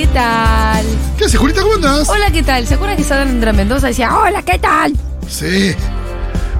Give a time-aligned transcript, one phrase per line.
[0.00, 0.86] ¿qué tal?
[1.18, 1.60] ¿Qué haces, Julita?
[1.62, 2.08] ¿Cómo andás?
[2.08, 2.66] Hola, ¿qué tal?
[2.66, 4.94] ¿Se acuerdan que Sandra Mendoza decía, hola, ¿qué tal?
[5.28, 5.74] Sí.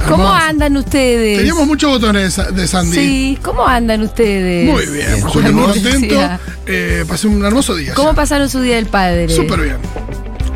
[0.08, 0.32] ¿Cómo Hermoso.
[0.34, 1.38] andan ustedes?
[1.38, 2.96] Teníamos muchos botones de Sandy.
[2.96, 4.70] Sí, ¿cómo andan ustedes?
[4.70, 6.16] Muy bien, Bien, Julio, muy contento.
[6.66, 7.94] Eh, pasé un hermoso día.
[7.94, 9.28] ¿Cómo pasaron su día del padre?
[9.28, 9.76] Súper bien.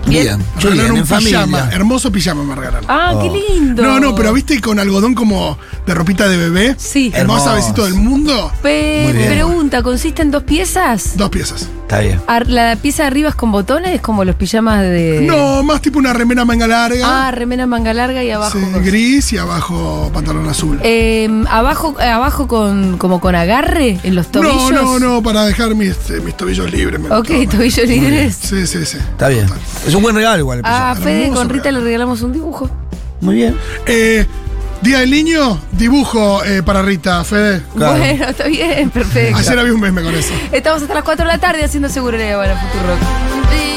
[0.07, 1.69] Bien, yo bien, regalaron en un pijama, familia.
[1.77, 2.85] hermoso pijama me regalaron.
[2.89, 3.37] Ah, qué Oh.
[3.55, 3.83] lindo.
[3.83, 6.75] No, no, pero viste con algodón como de ropita de bebé.
[6.79, 7.07] Sí.
[7.07, 7.45] El más Hermoso.
[7.45, 8.53] suavecito del mundo.
[8.63, 9.29] Pe- Muy bien.
[9.33, 11.17] pregunta, ¿consiste en dos piezas?
[11.17, 11.69] Dos piezas.
[11.85, 12.19] Está bien.
[12.27, 15.21] Ar- ¿La pieza de arriba es con botones, como los pijamas de...
[15.23, 17.27] No, más tipo una remera manga larga.
[17.27, 18.59] Ah, remera manga larga y abajo...
[18.59, 20.81] sí, con- gris y abajo pantalón azul.
[20.83, 24.73] Eh, abajo, eh, abajo con, como con agarre en los tobillos.
[24.73, 26.99] No, no, no, para dejar mis, eh, mis tobillos libres.
[26.99, 27.51] me Ok, gustaba.
[27.59, 28.35] tobillos libres.
[28.41, 28.97] Sí, sí, sí.
[28.97, 29.47] Está bien.
[29.87, 30.59] Es un buen regalo igual.
[30.61, 31.05] el Ah, pijama.
[31.05, 31.79] Fede, hermoso con Rita regalo.
[31.81, 32.71] le regalamos un dibujo.
[33.21, 33.57] Muy bien.
[33.87, 34.27] Eh,
[34.85, 37.63] Día del Niño, dibujo eh, para Rita, Fede.
[37.75, 37.97] Claro.
[37.97, 39.39] Bueno, está bien, perfecto.
[39.39, 40.35] Ayer había un meme con eso.
[40.53, 43.74] Estamos hasta las 4 de la tarde haciendo seguro de para Futuro.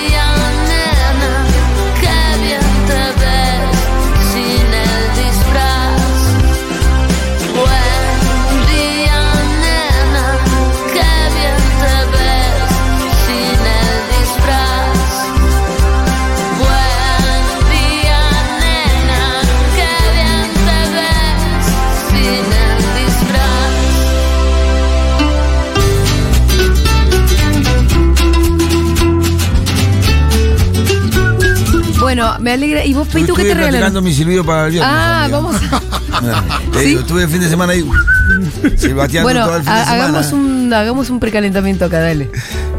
[32.47, 32.85] Me alegra.
[32.85, 34.01] ¿Y vos, Pitu, qué te regalaron?
[34.03, 34.93] mi silbido para el viernes.
[34.93, 35.37] Ah, amiga.
[35.39, 36.71] vamos a.
[36.71, 36.85] Te ¿Sí?
[36.85, 37.81] digo, estuve el fin de semana ahí
[38.77, 40.03] silbateando Bueno, todo el fin de semana.
[40.03, 42.29] hagamos un, hagamos un precalentamiento acá, dale.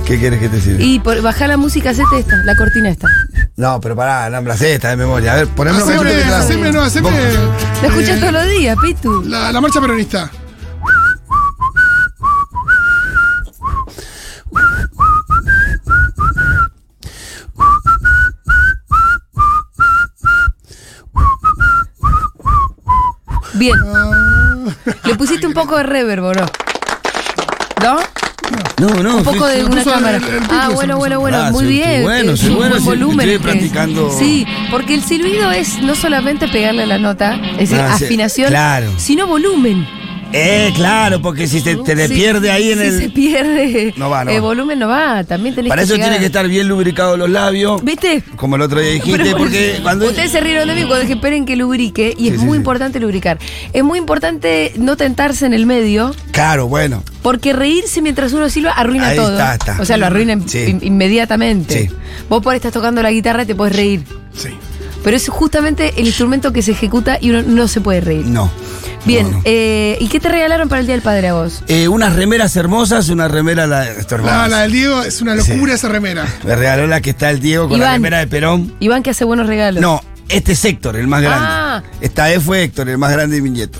[0.07, 0.83] ¿Qué quieres que te sirva?
[0.83, 3.09] Y por, baja la música, hacete esta, la cortina esta.
[3.57, 5.35] No, pero pará, no me la sé esta de memoria.
[5.35, 7.11] A ver, ponemos Haceme, haceme, no, haceme.
[7.11, 9.23] La escuchas eh, todos los días, Pitu.
[9.27, 10.31] La, la marcha peronista.
[23.59, 23.75] Bien.
[25.05, 26.47] Le pusiste un poco de reverb, ¿o ¿no?
[27.83, 27.99] ¿No?
[29.03, 29.17] No.
[29.19, 30.21] Un poco de una cámara.
[30.51, 32.03] ah, bueno, bueno, bueno, Ah, muy bien.
[32.03, 33.29] bueno, eh, sí, buen sí, volumen.
[33.29, 34.11] estoy practicando.
[34.17, 38.53] Sí, porque el silbido es no solamente pegarle la nota, es decir, Ah, afinación,
[38.97, 39.87] sino volumen.
[40.33, 43.01] Eh, claro, porque si se, te le Sí, pierde ahí en si el.
[43.01, 44.41] se pierde No va, no el va.
[44.41, 45.25] volumen, no va.
[45.25, 47.83] También tenés Para que eso llegar- tiene que estar bien lubricados los labios.
[47.83, 48.23] ¿Viste?
[48.37, 50.07] Como el otro día dijiste, Pero, porque cuando.
[50.07, 52.57] Ustedes se rieron de mí cuando dije esperen que lubrique y Sí, es sí, muy
[52.57, 52.59] sí.
[52.59, 53.39] importante lubricar.
[53.73, 57.03] Es muy importante no tentarse en el medio Claro, bueno.
[57.23, 59.33] porque reírse mientras uno silba arruina Ahí todo.
[59.33, 59.77] está, está.
[59.81, 60.59] O sea, lo arruina in- Sí.
[60.69, 61.89] in- inmediatamente.
[61.89, 61.95] Sí.
[62.29, 64.05] Vos por estás tocando la guitarra y te puedes reír.
[64.35, 64.51] Sí.
[65.05, 68.27] Pero es justamente el instrumento que se ejecuta y uno no se puede reír.
[68.27, 68.51] No.
[69.05, 69.43] Bien, No, no.
[69.45, 71.63] eh, ¿y qué te regalaron para el Día del Padre a vos?
[71.69, 74.37] Eh, unas remeras hermosas, una remera la de tu hermano.
[74.43, 75.77] La, la del Diego es una locura Sí.
[75.79, 76.27] esa remera.
[76.45, 78.75] Me regaló la que está el Diego con la remera de Perón.
[78.81, 79.81] Iván que hace buenos regalos.
[79.81, 81.47] No, este es Héctor, el más grande.
[81.49, 81.83] Ah.
[82.01, 83.79] Esta vez fue Héctor, el más grande de mi nieto.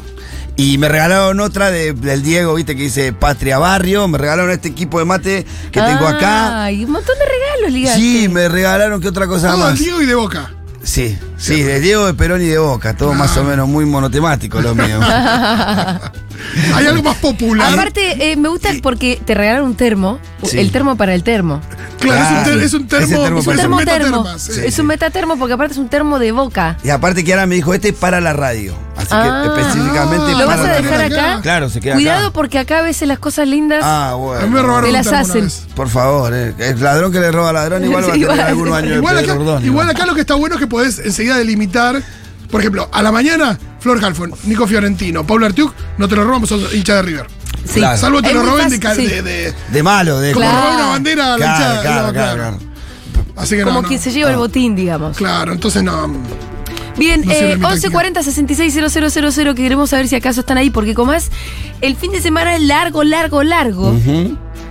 [0.57, 4.09] Y me regalaron otra de- del Diego, viste, que dice Patria Barrio.
[4.09, 6.65] Me regalaron este equipo de mate que tengo acá.
[6.65, 8.01] Ay, un montón de regalos, ligaste.
[8.01, 9.79] Sí, me regalaron que otra cosa Todo más.
[9.79, 10.53] Diego y de Boca.
[10.89, 12.95] Sí, sí, de Diego, de Perón y de Boca.
[12.95, 15.01] Todo más o menos muy monotemático lo mío.
[16.75, 17.73] Hay algo más popular.
[17.73, 20.59] Aparte, eh, me gusta porque te regalaron un termo, Sí.
[20.59, 21.61] el termo para el termo.
[21.99, 23.41] claro, es un, ter- Ah, es un termo.
[23.41, 24.53] Es un termo sí.
[24.65, 26.77] Es un metatermo porque aparte es un termo de boca.
[26.85, 28.75] y aparte que ahora me dijo, este es para la radio.
[28.97, 29.43] Así Ah.
[29.55, 31.17] que específicamente Ah, ¿Lo para vas a dejar radio.
[31.21, 31.41] acá?
[31.43, 32.33] Claro, se queda Cuidado acá.
[32.33, 33.81] porque acá a veces las cosas lindas.
[33.85, 34.63] Ah, me bueno.
[34.63, 35.49] robaron Te un las hacen.
[35.75, 38.41] Por favor, eh, el ladrón que le roba al ladrón igual va a tener igual.
[38.41, 41.28] algunos años Igual de acá, igual acá lo que está bueno es que podés enseguida
[41.37, 42.03] delimitar.
[42.51, 46.47] Por ejemplo, a la mañana, Flor Halfon, Nico Fiorentino, Pablo Artiuk, no te lo roban,
[46.47, 47.27] son hinchas de River.
[47.67, 47.75] sí.
[47.75, 47.99] claro.
[47.99, 49.07] Salvo te Es lo roben de, sí.
[49.07, 50.57] de, de- De malo, de Claro.
[50.59, 51.83] robar una bandera a la Claro, hinchada.
[51.83, 52.59] claro, no, claro, claro.
[53.37, 53.89] Así que Como no, no.
[53.89, 55.17] quien se lleva el botín, digamos.
[55.19, 56.11] Claro, entonces no.
[56.97, 61.13] Bien, No eh, permite 1140 660000 que queremos saber si acaso están ahí, porque como
[61.13, 61.31] es
[61.83, 63.95] el fin de semana es largo, largo, largo.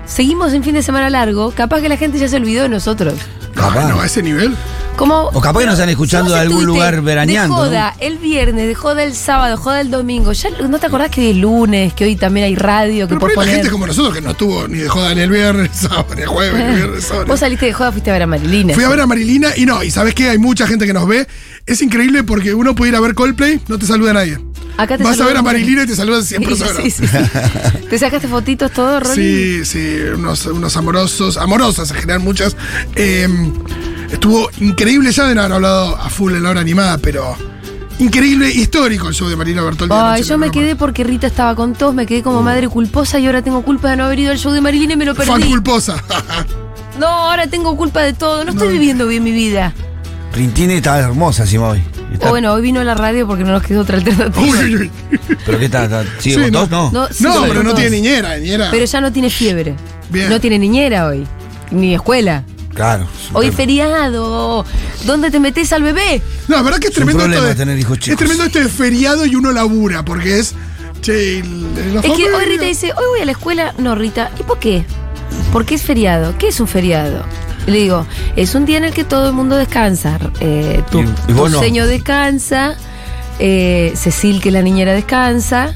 [0.06, 3.14] Seguimos en fin de semana largo, capaz que la gente ya se olvidó de nosotros.
[3.54, 3.86] Capaz.
[3.86, 4.56] Ah, no, a ese nivel.
[4.98, 8.68] Como, O capaz que nos están escuchando de algún lugar veraneando, De joda el viernes,
[8.68, 10.32] de joda el sábado, de joda el domingo.
[10.34, 13.20] ¿Ya no te acordás que hoy es lunes, que hoy también hay radio, que Pero
[13.20, 13.56] por poner?
[13.56, 16.22] gente como nosotros que no estuvo ni de joda ni el viernes, ni sábado, ni
[16.24, 17.26] el jueves, ni el viernes, sábado.
[17.28, 18.74] Vos saliste de joda, fuiste a ver a Marilina.
[18.74, 21.08] Fui a ver a Marilina y no, y sabes qué, hay mucha gente que nos
[21.08, 21.28] ve.
[21.68, 24.40] Es increíble porque uno puede ir a ver Coldplay, no te saluda nadie.
[24.78, 25.42] Acá te Vas a ver a.
[25.44, 26.76] Marilina y te saludan 100 Sí, personas.
[26.84, 27.18] sí, sí, sí.
[27.90, 29.16] ¿Te sacaste fotitos todo, Ronnie?
[29.16, 32.56] Sí, sí, unos, unos amorosos, amorosas en general muchas.
[32.96, 33.28] Eh,
[34.12, 37.36] estuvo increíble, ya de haber hablado a full en la hora animada, pero
[38.00, 39.94] increíble, histórico el show de Marina Bertoldi.
[39.98, 43.26] Ay, yo me quedé porque Rita estaba con tos, me quedé como madre culposa y
[43.26, 45.28] ahora tengo culpa de no haber ido al show de Marilina y me lo Fan
[45.40, 45.50] perdí.
[45.52, 46.04] culposa.
[47.00, 48.44] No, ahora tengo culpa de todo.
[48.44, 49.72] No estoy viviendo bien mi vida.
[50.34, 51.84] Rintini está hermosa encima hoy.
[52.12, 54.60] Está- O bueno, hoy vino a la radio porque no nos quedó otra alternativa.
[54.62, 54.92] Uy, uy, uy.
[55.46, 55.84] ¿Pero qué está?
[55.84, 56.60] está- ¿Sigue Sí, con no.
[56.62, 56.70] tos?
[56.72, 56.90] No.
[56.92, 58.70] No, sí, No, sí, pero no tiene niñera, niñera.
[58.72, 59.76] Pero ya no tiene fiebre.
[60.10, 60.28] Bien.
[60.28, 61.28] No tiene niñera hoy.
[61.70, 62.44] Ni escuela.
[62.78, 63.08] Claro.
[63.34, 64.64] Hoy es feriado.
[65.06, 66.22] ¿Dónde te metes al bebé?
[66.48, 68.18] No, la verdad que es Es tremendo esto de, tener hijos Es chicos.
[68.20, 70.54] tremendo este de feriado y uno labura, porque es.
[71.02, 71.44] Che,
[71.94, 73.74] la Es que hoy Rita dice, hoy voy a la escuela.
[73.80, 74.86] No, Rita, ¿y por qué?
[75.52, 76.36] Porque es feriado.
[76.38, 77.26] ¿Qué es un feriado?
[77.66, 80.20] Y Le digo, es un día en el que todo el mundo descansa.
[80.40, 81.60] Eh, tu Y- y tu vos no.
[81.60, 82.76] seño descansa,
[83.40, 85.74] eh, Cecil, que es la niñera, descansa,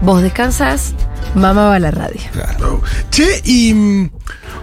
[0.00, 0.94] vos descansás,
[1.34, 2.20] mamá va a la radio.
[2.58, 2.80] No.
[3.10, 4.10] Che, y.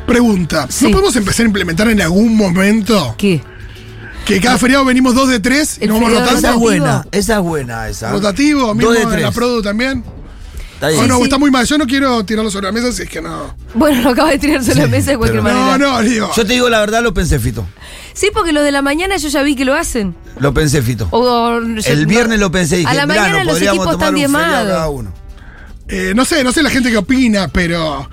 [0.10, 0.86] Pregunta: Sí.
[0.86, 3.42] ¿No podemos empezar a implementar en algún momento ¿Qué?
[4.26, 6.48] que cada feriado venimos dos de tres y El nos vamos feriado rotando?
[6.48, 8.12] Esa es buena, esa es buena esa.
[8.12, 9.22] Rotativo, mismo Dos de en tres.
[9.24, 10.04] la Produ también.
[10.76, 11.08] Está bien.
[11.10, 11.24] no, sí.
[11.24, 11.66] está muy mal.
[11.66, 13.54] Yo no quiero tirarlo sobre la mesa si es que no.
[13.74, 15.78] Bueno, lo acaba de tirar sobre la mesa de cualquier pero- manera.
[15.78, 16.32] No, no, digo.
[16.36, 17.66] Yo te digo la verdad, lo pensé, Fito.
[18.14, 20.16] Sí, porque los de la mañana yo ya vi que lo hacen.
[20.40, 21.08] Lo pensé, Fito.
[21.12, 23.92] O- El viernes lo pensé y dije, A la "Mirá, mañana nos los podríamos equipos
[23.92, 24.74] tomar están un feriado diezmados.
[24.74, 25.14] cada uno.
[25.90, 28.08] Eh, no sé, no sé la gente que opina, pero.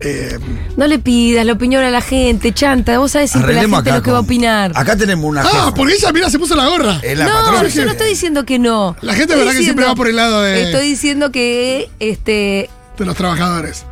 [0.00, 0.38] Eh,
[0.76, 2.98] No le pidas la opinión a la gente, chanta.
[2.98, 4.72] Vos sabés siempre la gente acá lo que va a opinar.
[4.74, 5.74] Acá tenemos una ah, jefa.
[5.74, 7.00] porque ella, mira, se puso la gorra.
[7.02, 8.96] Es la no, yo no estoy diciendo que no.
[9.00, 12.70] La gente, Estoy verdad, que siempre va por el lado de- Estoy diciendo que este
[12.96, 13.84] De los trabajadores.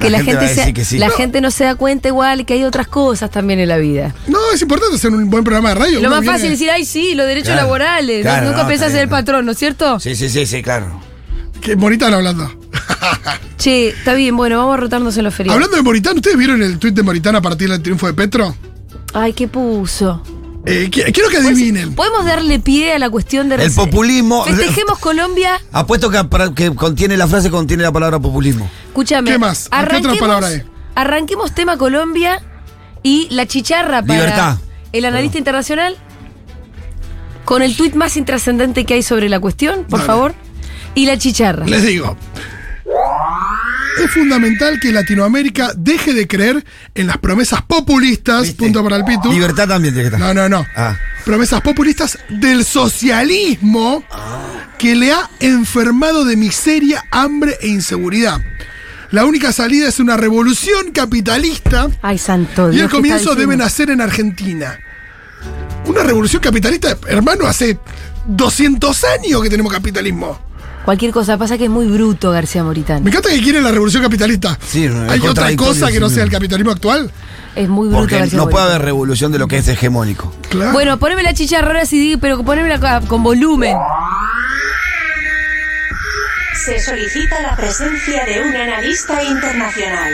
[0.00, 0.98] que la, La gente gente, va a se- decir que sí.
[0.98, 1.12] la No.
[1.14, 4.12] gente no se da cuenta igual que hay otras cosas también en la vida.
[4.26, 6.00] No, es importante hacer un buen programa de radio.
[6.00, 8.22] Lo más viene- fácil es decir, ay, sí, los derechos Claro, laborales.
[8.22, 10.00] claro, Nunca no, pensás en el patrón, ¿no es cierto?
[10.00, 11.00] Sí, sí, sí, sí, claro.
[11.64, 12.52] Que Moritano hablando.
[13.56, 15.54] Che, está bien, bueno, vamos a rotarnos en los feriados.
[15.56, 18.54] hablando de Moritano, ¿ustedes vieron el tuit de Moritano a partir del triunfo de Petro?
[19.14, 20.22] Ay, ¿qué puso?
[20.66, 21.94] Eh, qui- quiero que adivinen.
[21.94, 23.54] ¿Podemos darle pie a la cuestión de...
[23.56, 24.44] El populismo.
[24.44, 25.58] Festejemos Colombia.
[25.72, 26.18] Apuesto que,
[26.54, 28.68] que contiene la frase, contiene la palabra populismo.
[28.88, 29.30] Escúchame.
[29.30, 29.68] ¿Qué más?
[29.70, 30.62] ¿A qué otra arranquemos- palabra hay?
[30.94, 32.42] Arranquemos tema Colombia
[33.02, 34.58] y la chicharra para Libertad.
[34.92, 35.96] el analista internacional
[37.46, 40.06] con el tuit más intrascendente que hay sobre la cuestión, por Dale.
[40.06, 40.34] favor.
[40.94, 41.66] Y la chicharra.
[41.66, 42.16] Les digo.
[44.02, 46.64] Es fundamental que Latinoamérica deje de creer
[46.94, 48.56] en las promesas populistas, ¿Viste?
[48.56, 49.32] punto para el pitu.
[49.32, 50.34] Libertad también tiene que estar.
[50.34, 50.66] No, no, no.
[50.76, 50.96] Ah.
[51.24, 54.04] Promesas populistas del socialismo
[54.78, 58.40] que le ha enfermado de miseria, hambre e inseguridad.
[59.10, 62.76] La única salida es una revolución capitalista Ay, santo Dios.
[62.76, 64.78] y el ¿qué comienzo debe nacer en Argentina.
[65.86, 67.78] Una revolución capitalista, hermano, hace
[68.26, 70.40] 200 años que tenemos capitalismo.
[70.84, 73.02] Cualquier cosa, pasa que es muy bruto García Moritán.
[73.02, 74.58] Me encanta que quiere la revolución capitalista.
[74.66, 77.10] Sí, ¿Hay otra cosa que no sea el capitalismo actual?
[77.56, 78.74] Es muy bruto Porque García no puede Moritán.
[78.76, 80.34] haber revolución de lo que es hegemónico.
[80.50, 80.72] Claro.
[80.72, 83.76] Bueno, poneme la chicharra ahora sí, pero ponémela con volumen.
[86.66, 90.12] Se solicita la presencia de un analista internacional.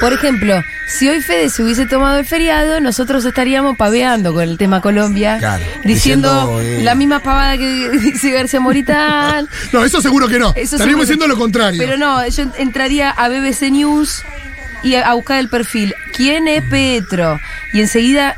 [0.00, 4.58] Por ejemplo, si hoy Fede se hubiese tomado el feriado, nosotros estaríamos paveando con el
[4.58, 9.48] tema Colombia, Claro, diciendo, diciendo, eh, la misma pavada que dice García Moritán.
[9.72, 10.52] No, eso seguro que no.
[10.56, 11.80] Eso Estaríamos diciendo lo contrario.
[11.82, 14.22] Pero no, yo entraría a BBC News
[14.82, 15.94] y a, a buscar el perfil.
[16.12, 17.38] ¿Quién es Petro?
[17.72, 18.36] Y enseguida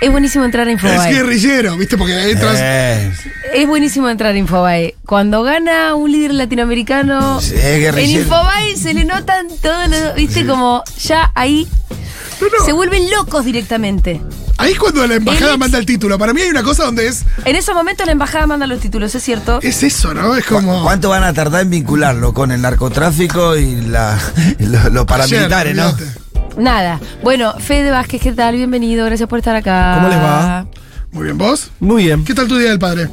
[0.00, 1.12] es buenísimo entrar a es Infobae.
[1.12, 1.96] guerrillero, ¿viste?
[1.98, 2.56] Porque entras.
[2.58, 3.12] Eh,
[3.54, 4.94] Es buenísimo entrar a Infobae.
[5.06, 8.10] Cuando gana un líder latinoamericano, Sí, es en.
[8.22, 11.66] Infobae se le notan todos los, viste, como ya ahí
[12.40, 12.64] No, no.
[12.64, 14.20] se vuelven locos directamente.
[14.60, 16.18] Ahí es cuando la embajada El manda el título.
[16.18, 17.22] Para mí hay una cosa donde es.
[17.44, 19.60] En esos momentos la embajada manda los títulos, ¿es cierto?
[19.62, 20.34] Es eso, ¿no?
[20.34, 20.82] Es como.
[20.82, 24.18] ¿Cuánto van a tardar en vincularlo con el narcotráfico y la,
[24.58, 25.90] y lo- los paramilitares, Ayer, no?
[25.90, 26.18] olvídate.
[26.58, 27.00] Nada.
[27.22, 28.56] Bueno, Fede Vázquez, ¿qué tal?
[28.56, 29.92] Bienvenido, gracias por estar acá.
[29.96, 30.66] ¿Cómo les va?
[31.12, 31.70] Muy bien, ¿vos?
[31.80, 33.08] Muy bien, ¿Qué tal tu día del padre?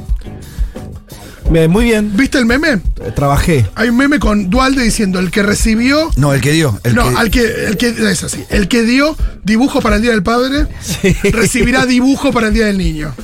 [1.48, 2.10] Bien, muy bien.
[2.16, 2.72] ¿Viste el meme?
[2.72, 3.66] Eh, Trabajé.
[3.76, 6.10] Hay un meme con Dualde diciendo el que recibió.
[6.16, 6.78] No, el que dio.
[6.82, 8.44] El no, que, al que, el que es así.
[8.50, 11.12] El que dio dibujo para el Día del Padre Sí.
[11.30, 13.14] recibirá dibujo para el Día del Niño.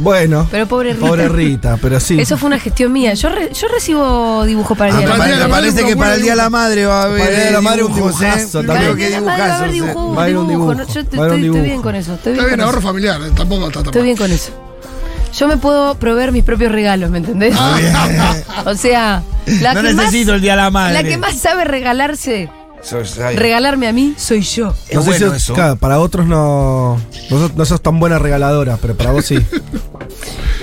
[0.00, 0.46] Bueno.
[0.50, 1.06] Pero pobre Rita.
[1.06, 2.18] Pobre Rita, pero sí.
[2.20, 3.14] Eso fue una gestión mía.
[3.14, 6.14] Yo, re- yo recibo dibujo para el Ah, día de la Madre, parece que para
[6.14, 6.50] el Día de la.
[6.50, 7.94] Madre va a haber Para el Día de la Madre un ¿eh?
[7.94, 8.96] dibujazo Creo también.
[8.96, 10.16] que Madre va a haber dibujo, ¿eh?
[10.16, 10.86] Va a haber un dibujo, dibujo.
[10.88, 10.94] ¿no?
[10.94, 12.14] Yo estoy, estoy bien con eso.
[12.14, 12.88] Estoy bien, Está bien, ahorro eso.
[12.88, 14.04] familiar, eh, tampoco está tan Estoy mal.
[14.04, 14.52] bien con eso.
[15.36, 17.54] Yo me puedo proveer mis propios regalos, ¿me entendés?
[18.64, 19.22] o sea,
[19.60, 20.94] la No que necesito más, el Día de la Madre.
[20.94, 22.48] La que más sabe regalarse,
[23.36, 24.74] Regalarme a mí, soy yo.
[24.88, 25.54] Es No sé bueno si- eso.
[25.54, 26.96] claro, para otros no,
[27.30, 29.38] no, sos, no sos tan buena regaladora, pero para vos sí.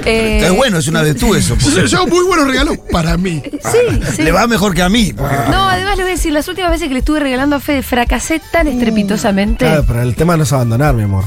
[0.07, 1.55] Eh, Es bueno, es una virtud eso.
[1.87, 3.41] Yo, muy buenos regalos para mí.
[3.43, 4.21] Sí, sí.
[4.23, 5.13] Le va mejor que a mí.
[5.13, 7.59] porque- No, además le voy a decir, las últimas veces que le estuve regalando a
[7.59, 9.65] Fede, fracasé tan estrepitosamente.
[9.65, 11.23] Claro, pero el tema no es abandonar, mi amor.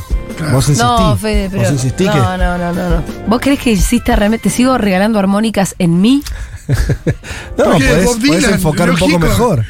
[0.53, 0.79] Vos insistís.
[0.85, 1.63] No, Fede, pero.
[1.63, 2.19] Vos insistís no, que.
[2.21, 3.03] no, no, no, no.
[3.27, 4.45] ¿Vos crees que insista realmente?
[4.45, 6.23] ¿Te sigo regalando armónicas en mí?
[7.57, 9.65] No, podés, podés enfocar un poco mejor.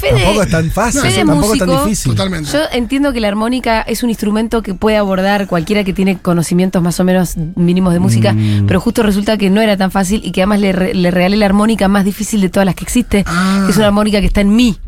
[0.00, 0.12] Fede.
[0.22, 1.84] Tampoco es tan fácil, Fede tampoco es tan músico.
[1.84, 2.12] difícil.
[2.12, 2.50] Totalmente.
[2.52, 6.82] Yo entiendo que la armónica es un instrumento que puede abordar cualquiera que tiene conocimientos
[6.82, 8.66] más o menos mínimos de música, Mm.
[8.66, 11.36] pero justo resulta que no era tan fácil y que además le, re- le regalé
[11.36, 13.62] la armónica más difícil de todas las que existe, Ah.
[13.66, 14.78] que es una armónica que está en mí.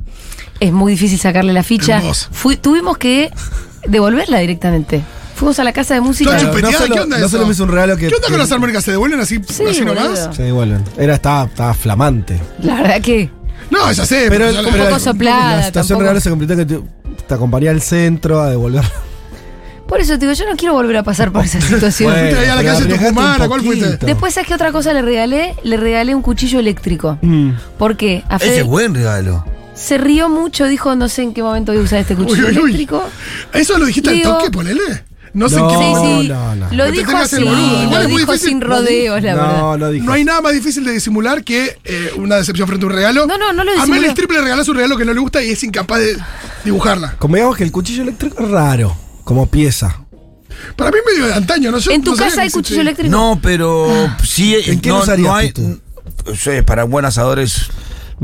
[0.60, 2.00] Es muy difícil sacarle la ficha.
[2.30, 3.30] Fui- tuvimos que
[3.86, 5.02] devolverla directamente.
[5.34, 6.36] Fuimos a la casa de música.
[6.38, 7.30] Chupeteada, no solo- ¿qué onda no eso?
[7.36, 8.84] solo me hizo un regalo que- ¿Qué onda con que- las armónicas?
[8.84, 10.28] ¿Se devuelven así, Sí, así nomás?
[10.36, 10.84] Se devuelven.
[10.96, 12.38] Era, estaba, estaba flamante.
[12.62, 13.28] La verdad que
[13.72, 14.26] No, ya sé.
[14.28, 16.80] Pero, la- pero poco soplada, la situación tampoco- regalo se completó que te,
[17.26, 18.84] te acompañé al centro a devolver.
[19.88, 22.12] por eso te digo, yo no quiero volver a pasar por esa situación.
[22.12, 23.96] Fuiste ahí a la calle Tucumán, un ¿a cuál fuiste?
[24.06, 25.54] Después, ¿sabes qué otra cosa le regalé?
[25.64, 27.18] Le regalé un cuchillo eléctrico.
[27.22, 27.50] Mm.
[27.78, 28.22] ¿Por qué?
[28.28, 29.44] A Ese es buen regalo.
[29.74, 32.52] se rió mucho, dijo, no sé en qué momento voy a usar este cuchillo Uy,
[32.52, 32.62] uy, uy.
[32.64, 33.02] eléctrico.
[33.52, 35.04] ¿Eso lo dijiste al Digo- toque, ponele?
[35.34, 36.22] No sé en qué Sí, momento.
[36.22, 36.28] sí.
[36.28, 36.68] no, no.
[36.72, 37.90] Lo dijo el así, boludo.
[37.90, 38.48] Lo es muy dijo difícil.
[38.50, 39.56] sin rodeos, la verdad.
[39.58, 40.04] No, no dijo.
[40.04, 43.26] No hay nada más difícil de disimular que eh, una decepción frente a un regalo.
[43.26, 44.00] No, no, no lo A disimuló.
[44.02, 46.18] Mel Strip le regalás un regalo que no le gusta y es incapaz de
[46.64, 47.16] dibujarla.
[47.18, 50.00] Como digamos que el cuchillo eléctrico es raro, como pieza.
[50.76, 51.78] Para mí medio de antaño, ¿no?
[51.78, 52.62] Yo ¿En tu no sabía casa que hay existe.
[52.62, 53.10] cuchillo eléctrico?
[53.10, 54.54] No, pero sí.
[54.66, 55.52] ¿En qué no, lo usarías no hay.
[55.52, 55.80] tú?
[56.26, 57.68] no sé, para buen asadores.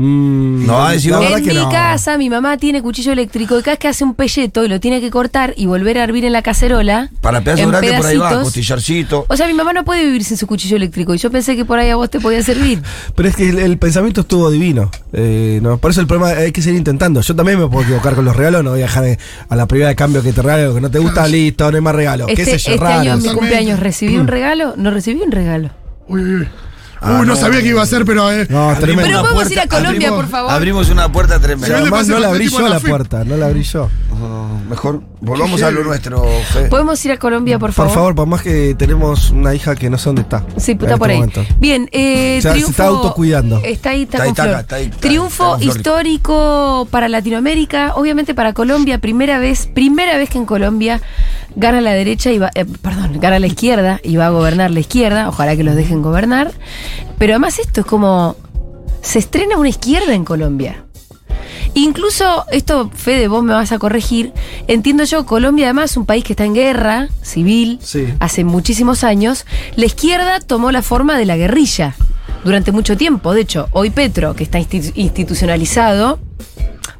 [0.01, 1.69] Mm, No, la verdad En que mi no.
[1.69, 4.79] casa, mi mamá tiene cuchillo eléctrico y cada vez que hace un pelleto y lo
[4.79, 7.09] tiene que cortar y volver a hervir en la cacerola.
[7.19, 8.43] Para pedazos en grandes por ahí va, pedacitos.
[8.45, 9.25] costillarcito.
[9.27, 11.65] O sea, mi mamá no puede vivir sin su cuchillo eléctrico y yo pensé que
[11.65, 12.81] por ahí a vos te podía servir.
[13.15, 14.89] Pero es que el, el pensamiento estuvo divino.
[15.11, 17.19] Eh, no, por eso el problema hay que seguir intentando.
[17.19, 18.63] Yo también me puedo equivocar con los regalos.
[18.63, 20.89] No voy a dejar de- a la primera de cambio que te regalo, que no
[20.89, 22.25] te gusta, listo, no hay más regalo.
[22.29, 22.99] Este, ¿Qué sé yo, este raro.
[23.01, 25.71] año en mi cumpleaños recibí un regalo, no recibí un regalo.
[26.07, 26.47] Uy, uy, uy.
[27.01, 27.35] Ah, Uy, no, no.
[27.35, 28.31] sabía que iba a ser, pero.
[28.31, 29.03] Eh, No, Abrimos tremendo.
[29.07, 30.51] Pero una podemos ir a Colombia, abrimos- por favor.
[30.51, 31.77] Abrimos una puerta tremenda.
[31.77, 33.89] Además, no la abrí yo la puerta, no la abrí yo.
[34.21, 36.63] Oh, mejor volvamos a lo nuestro, Fe.
[36.65, 37.89] ¿Podemos ir a Colombia, por favor?
[37.89, 40.43] Por favor, por más que tenemos una hija que no sé dónde está.
[40.57, 41.15] Sí, está este por ahí.
[41.17, 41.45] momento.
[41.57, 42.71] Bien, eh, O sea, se triunfo.
[42.71, 43.61] está autocuidando.
[43.63, 44.53] Está ahí, está, Está ahí, con está Flor.
[44.55, 50.29] acá, está ahí, está- triunfo histórico para Latinoamérica, obviamente para Colombia, primera vez, primera vez
[50.29, 51.01] que en Colombia
[51.55, 54.79] gana la derecha y va, eh, perdón, gana la izquierda y va a gobernar la
[54.81, 55.29] izquierda.
[55.29, 56.51] Ojalá que los dejen gobernar.
[57.17, 58.35] Pero además esto es como
[59.01, 60.83] se estrena una izquierda en Colombia.
[61.75, 64.33] Incluso, esto, Fede, vos me vas a corregir,
[64.67, 68.07] entiendo yo, Colombia además es un país que está en guerra civil Sí.
[68.19, 71.95] hace muchísimos años, la izquierda tomó la forma de la guerrilla
[72.43, 73.33] durante mucho tiempo.
[73.33, 76.19] De hecho, hoy Petro, que está institu- institucionalizado,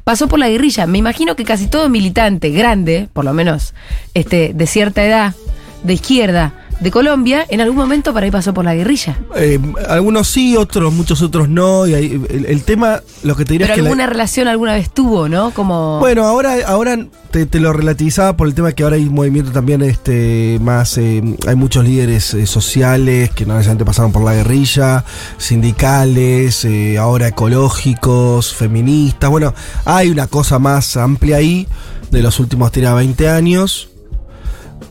[0.04, 0.86] pasó por la guerrilla.
[0.86, 3.74] Me imagino que casi todo militante grande, por lo menos
[4.14, 5.34] este, de cierta edad,
[5.82, 9.18] de izquierda, de Colombia, en algún momento para ahí pasó por la guerrilla.
[9.36, 9.58] Eh,
[9.88, 11.86] algunos sí, otros, muchos otros no.
[11.86, 13.82] Y ahí, el, el tema, lo que te diría Pero es que.
[13.82, 15.50] la- alguna relación alguna vez tuvo, ¿no?
[15.52, 15.98] Como...
[16.00, 16.96] Bueno, ahora, ahora
[17.30, 21.22] te, te lo relativizaba por el tema que ahora hay movimiento también este más, eh,
[21.46, 25.04] hay muchos líderes eh, sociales que no necesariamente pasaron por la guerrilla,
[25.38, 29.28] sindicales, eh, ahora ecológicos, feministas.
[29.30, 31.68] Bueno, hay una cosa más amplia ahí
[32.10, 33.89] de los últimos tira 20 años.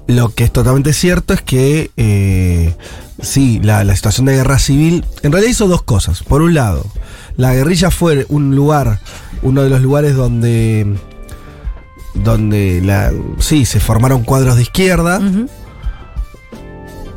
[0.09, 2.75] Lo que es totalmente cierto es que eh,
[3.21, 6.23] sí, la, la situación de guerra civil en realidad hizo dos cosas.
[6.23, 6.83] Por un lado,
[7.37, 8.99] la guerrilla fue un lugar,
[9.43, 10.95] uno de los lugares donde
[12.15, 15.21] donde la, sí, se formaron cuadros de izquierda.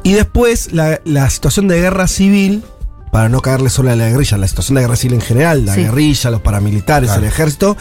[0.03, 2.63] Y después la, la situación de guerra civil,
[3.11, 5.75] para no caerle solo a la guerrilla, la situación de guerra civil en general, la
[5.75, 5.81] Sí.
[5.83, 7.23] guerrilla, los paramilitares, Claro.
[7.23, 7.77] el ejército,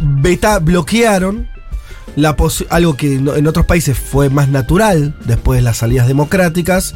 [0.00, 1.48] beta, bloquearon
[2.16, 2.36] la
[2.70, 6.94] algo que en otros países fue más natural después de las salidas democráticas,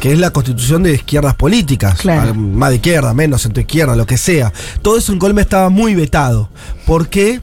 [0.00, 2.30] que es la constitución de izquierdas políticas, Claro.
[2.32, 4.52] Al- más de izquierda, menos centro izquierda, lo que sea.
[4.82, 6.50] Todo eso en Colombia estaba muy vetado.
[6.86, 7.40] ¿Por qué?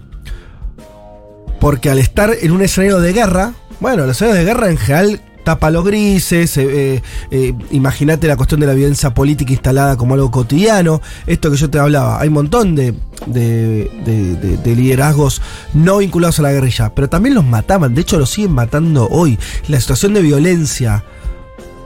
[1.60, 5.22] Porque al estar en un escenario de guerra, bueno, los escenarios de guerra en general
[5.46, 10.16] tapa los grises, eh, eh, eh, imagínate la cuestión de la violencia política instalada como
[10.16, 12.94] algo cotidiano, esto que yo te hablaba, hay un montón de,
[13.28, 15.42] de- de- de- de liderazgos
[15.74, 19.40] no vinculados a la guerrilla, pero también los mataban, de hecho los siguen matando hoy.
[19.70, 21.06] La situación de violencia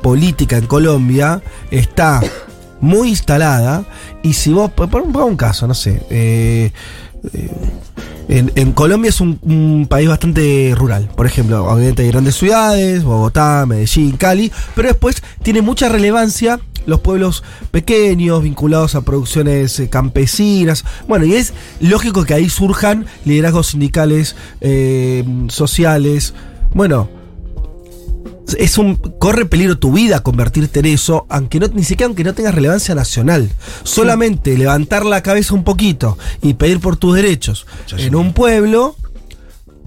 [0.01, 2.21] política en Colombia está
[2.81, 3.83] muy instalada
[4.23, 6.71] y si vos, por un caso, no sé, eh,
[8.29, 11.09] en, Colombia es un, un país bastante rural.
[11.15, 16.99] Por ejemplo, obviamente hay grandes ciudades, Bogotá, Medellín, Cali, pero después tiene mucha relevancia los
[17.01, 20.83] pueblos pequeños, vinculados a producciones eh, campesinas.
[21.07, 26.33] Bueno, y es lógico que ahí surjan liderazgos sindicales, eh, sociales.
[26.73, 27.09] Bueno,
[28.57, 32.33] es un corre peligro tu vida convertirte en eso, aunque no ni siquiera aunque no
[32.33, 33.51] tengas relevancia nacional.
[33.83, 37.65] Solamente levantar la cabeza un poquito y pedir por tus derechos
[37.97, 38.95] en un pueblo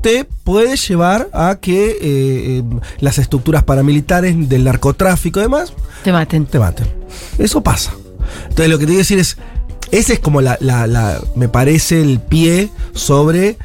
[0.03, 2.63] te puede llevar a que eh, eh,
[2.99, 6.45] las estructuras paramilitares del narcotráfico y demás Te maten.
[6.47, 6.87] te maten.
[7.39, 7.93] Eso pasa.
[8.49, 9.37] Entonces lo que te quiero decir es,
[9.93, 13.57] ese es como la, la- la- me parece, el pie sobre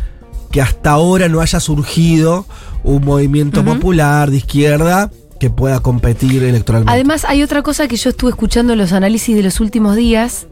[0.51, 2.45] que hasta ahora no haya surgido
[2.87, 6.91] un movimiento popular de izquierda que pueda competir electoralmente.
[6.91, 10.47] Además, hay otra cosa que yo estuve escuchando en los análisis de los últimos días,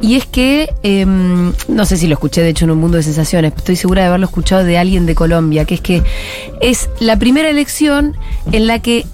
[0.00, 3.02] y es que, em, no sé si lo escuché de hecho en un mundo de
[3.02, 6.02] sensaciones, pero estoy segura de haberlo escuchado de alguien de Colombia, que es que
[6.60, 8.16] es la primera elección
[8.50, 9.06] en la que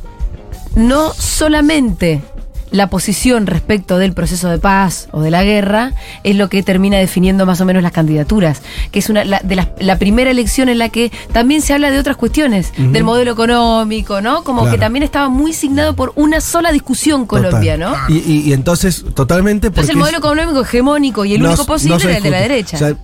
[0.74, 2.22] no solamente
[2.70, 6.98] la posición respecto del proceso de paz o de la guerra es lo que termina
[6.98, 8.62] definiendo más o menos las candidaturas,
[8.92, 11.90] que es una la, de las- la primera elección en la que también se habla
[11.90, 14.44] de otras cuestiones, del modelo económico, ¿no?
[14.44, 14.76] Como Claro.
[14.76, 17.80] que también estaba muy signado por una sola discusión Colombia, Total.
[18.08, 18.14] ¿no?
[18.14, 19.66] Y, y- y entonces, totalmente.
[19.68, 22.30] Entonces el porque modelo económico hegemónico y el no- único posible no era el de
[22.30, 22.76] la derecha.
[22.76, 22.96] O sea, eh,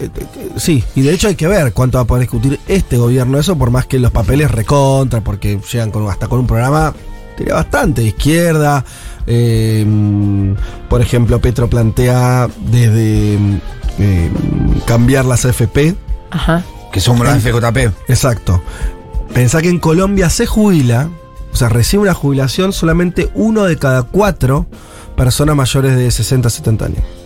[0.00, 0.10] eh,
[0.56, 3.56] sí, y de hecho hay que ver cuánto va a poder discutir este gobierno eso,
[3.56, 6.92] por más que los papeles recontra, porque llegan con, hasta con un programa
[7.38, 8.84] diría, bastante de izquierda.
[9.26, 9.86] Eh,
[10.88, 13.38] por ejemplo, Petro plantea desde
[13.98, 14.30] eh,
[14.86, 15.94] cambiar las AFP.
[16.30, 16.64] Ajá.
[16.92, 17.92] Que somos la FJP.
[18.08, 18.62] Exacto.
[19.32, 21.08] Pensá que en Colombia se jubila,
[21.52, 24.66] o sea, recibe una jubilación solamente uno de cada cuatro
[25.16, 27.23] personas mayores de 60 70 años.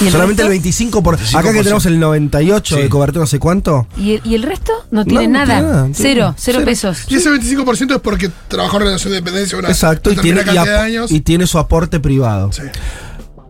[0.00, 0.52] ¿Y el Solamente resto?
[0.68, 1.02] el 25%.
[1.02, 1.62] Por, acá que 25%.
[1.62, 2.82] tenemos el 98 Sí.
[2.82, 3.86] de cobertura, no sé cuánto.
[3.96, 4.72] ¿Y el, y el resto?
[4.90, 5.46] No tiene no nada.
[5.46, 6.64] tiene nada, no tiene cero, cero, Cero.
[6.64, 7.04] pesos.
[7.08, 10.44] Y ese 25% es porque trabajó en relación de dependencia una Exacto, y tiene, y,
[10.44, 11.10] cantidad ap- de años.
[11.10, 12.52] y tiene su aporte privado.
[12.52, 12.62] Sí.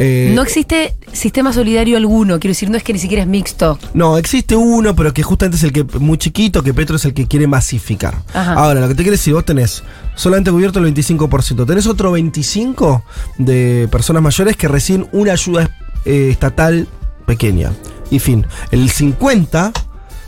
[0.00, 3.80] Eh, No existe sistema solidario alguno, quiero decir, no es que ni siquiera es mixto.
[3.94, 7.14] No, existe uno, pero que justamente es el que muy chiquito, que Petro es el
[7.14, 8.14] que quiere masificar.
[8.32, 8.52] Ajá.
[8.52, 9.82] Ahora, lo que te quiero decir, vos tenés
[10.14, 13.02] solamente cubierto el 25%, tenés otro 25%
[13.38, 15.68] de personas mayores que reciben una ayuda
[16.04, 16.88] eh, estatal
[17.26, 17.72] pequeña.
[18.10, 19.72] Y fin, el 50,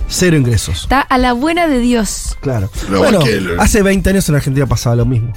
[0.09, 0.83] cero ingresos.
[0.83, 2.37] Está a la buena de Dios.
[2.41, 2.71] Claro.
[2.87, 5.33] Pero bueno, es que- hace 20 años en Argentina pasaba lo mismo.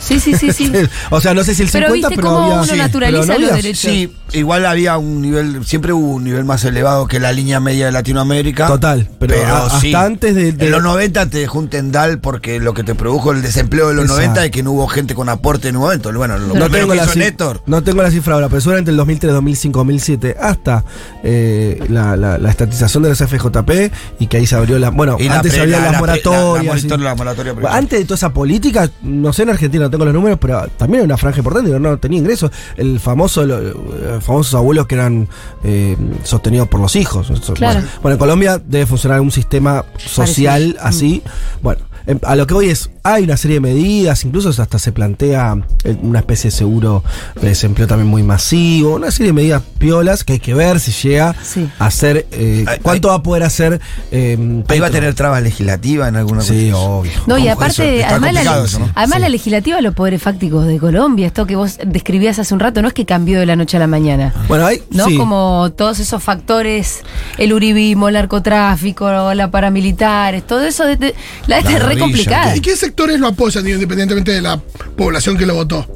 [0.00, 0.72] Sí, sí, sí, sí.
[1.10, 2.54] o sea, no sé si el 50, Pero pero, viste cómo había...
[2.56, 3.80] uno sí, naturaliza pero no los había- derechos.
[3.92, 7.86] Sí, igual había un nivel, siempre hubo un nivel más elevado que la línea media
[7.86, 8.66] de Latinoamérica.
[8.68, 9.88] Total, pero, a- sí.
[9.88, 10.52] hasta antes de...
[10.52, 13.88] de- En los 90 te dejó un tendal porque lo que te produjo el desempleo
[13.88, 14.22] de los Exacto.
[14.22, 16.12] 90 es que no hubo gente con aporte en un momento.
[16.12, 17.62] Bueno, lo no tengo, que la hizo Néstor.
[17.66, 20.84] no tengo la cifra ahora, pero seguramente el 2003, 2005, 2007, hasta
[21.24, 24.90] eh, la, la- la estatización de los FJP y que ahí se abrió la.
[24.90, 27.74] Bueno, Y la antes había la- las la pre- la- la moratorias.
[27.74, 31.00] antes de toda esa política, no sé en Argentina, no tengo los números, pero también
[31.00, 32.50] era una franja importante, no, no tenía ingresos.
[32.76, 33.72] El famoso, lo- eh,
[34.20, 35.28] famosos abuelos que eran
[35.64, 37.26] eh, sostenidos por los hijos.
[37.54, 37.80] Claro.
[37.80, 40.84] Bueno, Bueno, en Colombia debe funcionar un sistema social Parecido.
[40.86, 41.22] así.
[41.62, 41.87] Bueno, em,
[42.22, 45.96] a lo que voy es, hay una serie de medidas, incluso hasta se plantea eh,
[46.02, 47.02] una especie de seguro
[47.40, 50.92] de desempleo también muy masivo, una serie de medidas piolas que hay que ver si
[50.92, 51.68] llega Sí.
[51.78, 53.80] a hacer, eh, cuánto va a poder hacer.
[54.10, 56.74] eh, Ahí va a tener trabas legislativas en alguna Sí, cuestión.
[56.76, 57.12] obvio.
[57.26, 58.08] No, y ¿Cómo aparte, eso?
[58.10, 58.90] Además, la, eso, ¿no?
[58.94, 59.22] además Sí.
[59.22, 62.88] la legislativa, los poderes fácticos de Colombia, esto que vos describías hace un rato, no
[62.88, 64.32] es que cambió de la noche a la mañana.
[64.48, 65.06] Bueno, hay, ¿no?
[65.06, 65.16] sí.
[65.16, 67.00] Como todos esos factores,
[67.38, 71.14] el uribismo, el narcotráfico, la paramilitares, todo eso de, de-
[71.46, 71.62] la La
[71.98, 72.56] es complicada.
[72.56, 74.58] ¿Y qué sectores lo apoyan, independientemente de la
[74.96, 75.86] población que lo votó?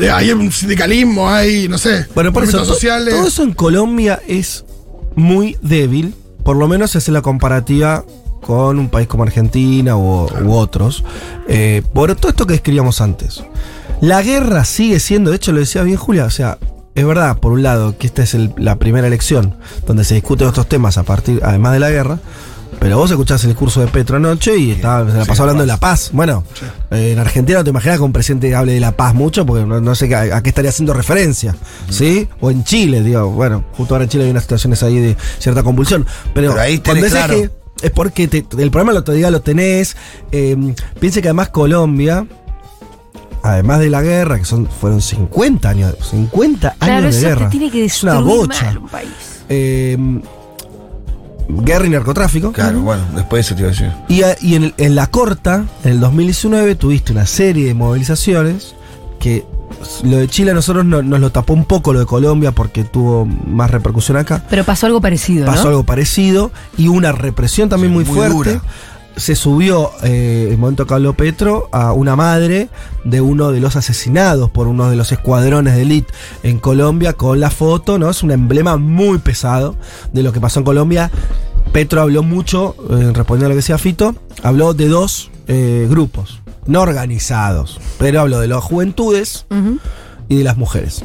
[0.00, 3.14] Eh, Hay un sindicalismo, hay, no sé, Bueno, por eso, sociales.
[3.14, 4.64] todo eso en Colombia es
[5.14, 8.04] muy débil, por lo menos es la comparativa
[8.40, 11.04] con un país como Argentina u, u otros,
[11.46, 13.42] eh, por todo esto que describíamos antes.
[14.00, 16.58] La guerra sigue siendo, de hecho lo decía bien Julia, o sea,
[16.94, 20.48] es verdad, por un lado, que esta es el- la primera elección donde se discuten
[20.48, 22.18] estos temas a partir, además de la guerra,
[22.82, 25.68] pero vos escuchás el discurso de Petro anoche y estaba, se la pasó hablando de
[25.68, 26.10] la paz.
[26.12, 26.42] Bueno,
[26.90, 29.64] eh, en Argentina no te imaginas que un presidente hable de la paz mucho, porque
[29.64, 31.54] no, no sé a, qué estaría haciendo referencia,
[31.88, 32.26] ¿sí?
[32.40, 35.62] O en Chile, digo, bueno, justo ahora en Chile hay unas situaciones ahí de cierta
[35.62, 36.04] convulsión.
[36.34, 37.34] Pero, Pero ahí cuando claro.
[37.34, 37.50] que
[37.82, 39.96] es porque te- el problema otro día lo tenés.
[40.32, 40.56] Eh,
[40.98, 42.26] piense que además Colombia,
[43.44, 47.48] además de la guerra, que son fueron 50 años, 50 Claro, años de guerra.
[47.48, 48.64] tiene que es una bocha.
[48.66, 49.08] mal un país.
[49.48, 49.96] Eh,
[51.48, 52.52] guerra y narcotráfico.
[52.52, 53.90] Claro, bueno, después eso te iba a decir.
[54.08, 57.74] Y, a- y en, el- en la corta, en el 2019, tuviste una serie de
[57.74, 58.74] movilizaciones
[59.18, 59.44] que
[60.04, 62.84] lo de Chile a nosotros no- nos lo tapó un poco lo de Colombia porque
[62.84, 64.44] tuvo más repercusión acá.
[64.48, 65.68] Pero pasó algo parecido, Pasó ¿no?
[65.70, 68.34] algo parecido y una represión también Sí, muy, muy fuerte.
[68.54, 68.62] dura.
[69.16, 72.68] Se subió, eh, el momento que habló Petro, a una madre
[73.04, 77.38] de uno de los asesinados por uno de los escuadrones de élite en Colombia con
[77.38, 78.10] la foto, ¿no?
[78.10, 79.76] Es un emblema muy pesado
[80.12, 81.10] de lo que pasó en Colombia.
[81.72, 86.40] Petro habló mucho, eh, respondiendo a lo que decía Fito, habló de dos eh, grupos,
[86.66, 89.46] no organizados, pero habló de las juventudes
[90.28, 91.04] y de las mujeres.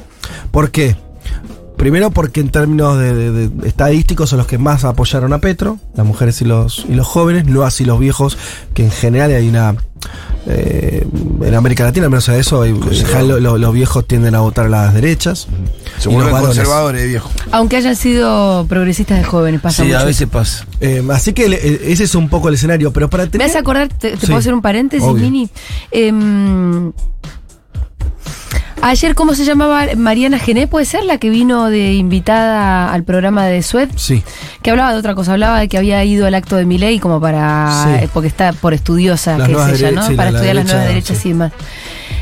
[0.52, 0.96] ¿Por qué?
[1.78, 5.78] Primero porque en términos de, de- de estadísticos son los que más apoyaron a Petro,
[5.96, 8.38] las mujeres y los, y los jóvenes, no así los viejos,
[8.74, 9.76] que en general hay una
[10.50, 11.06] eh,
[11.42, 14.34] en América Latina, al menos a eso, hay- en general lo- lo- los viejos tienden
[14.36, 15.48] a votar a las derechas.
[16.00, 17.30] Se vuelven conservadores, viejo.
[17.52, 20.00] Aunque hayan sido progresistas de jóvenes, pasa Sí, mucho.
[20.00, 20.66] a veces pasa.
[20.80, 23.48] Eh, así que le- ese es un poco el escenario, pero para ¿Me tener...
[23.50, 23.90] hace acordar?
[23.90, 24.26] ¿Te, te Sí.
[24.28, 25.24] puedo hacer un paréntesis, Obvio.
[25.24, 25.50] Mini?
[25.92, 26.92] Em,
[28.90, 29.86] ayer, ¿cómo se llamaba?
[29.96, 33.90] Mariana Gené, ¿puede ser la que vino de invitada al programa de Sued?
[33.96, 34.24] Sí.
[34.62, 37.20] Que hablaba de otra cosa, hablaba de que había ido al acto de Miley como
[37.22, 37.84] para.
[37.84, 37.90] Sí.
[38.06, 40.16] eh, porque está por estudiosa, Las que es ella, ¿no?
[40.16, 41.30] para la- estudiar las nuevas derechas sí.
[41.30, 41.52] y demás.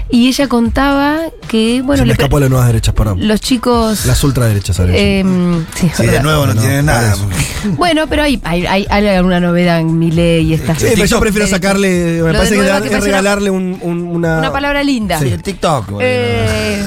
[0.10, 3.28] Y ella contaba que, bueno, se me escapó las nuevas derechas, perdón.
[3.28, 4.06] los chicos.
[4.06, 4.96] Las ultraderechas, ¿sabes?
[4.98, 7.16] em, sí, Sí, de nuevo no, No, tiene por nada.
[7.76, 11.20] Bueno, pero hay, hay, hay, hay alguna novedad en Miley y estas Sí, pero yo
[11.20, 14.38] prefiero sacarle, me Lo parece que nueva dar- que es regalarle un- un- una...
[14.38, 15.18] Una palabra linda.
[15.20, 15.90] Sí, el TikTok.
[15.90, 16.00] bueno.
[16.08, 16.86] Eh,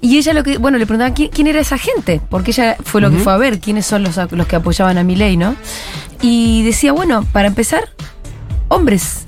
[0.00, 3.02] y ella lo que, bueno, le preguntaba quién, quién era esa gente, porque ella fue
[3.02, 5.54] lo que fue a ver, quiénes son los, los que apoyaban a Milei, ¿no?
[6.22, 7.82] Y decía, bueno, para empezar,
[8.68, 9.24] hombres.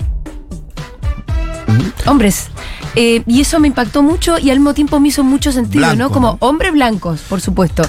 [2.05, 2.47] Hombres.
[2.95, 6.11] Eh, y eso me impactó mucho y al mismo tiempo me hizo mucho sentido, ¿no?
[6.11, 6.37] Como ¿no?
[6.41, 7.83] hombres blancos, por supuesto.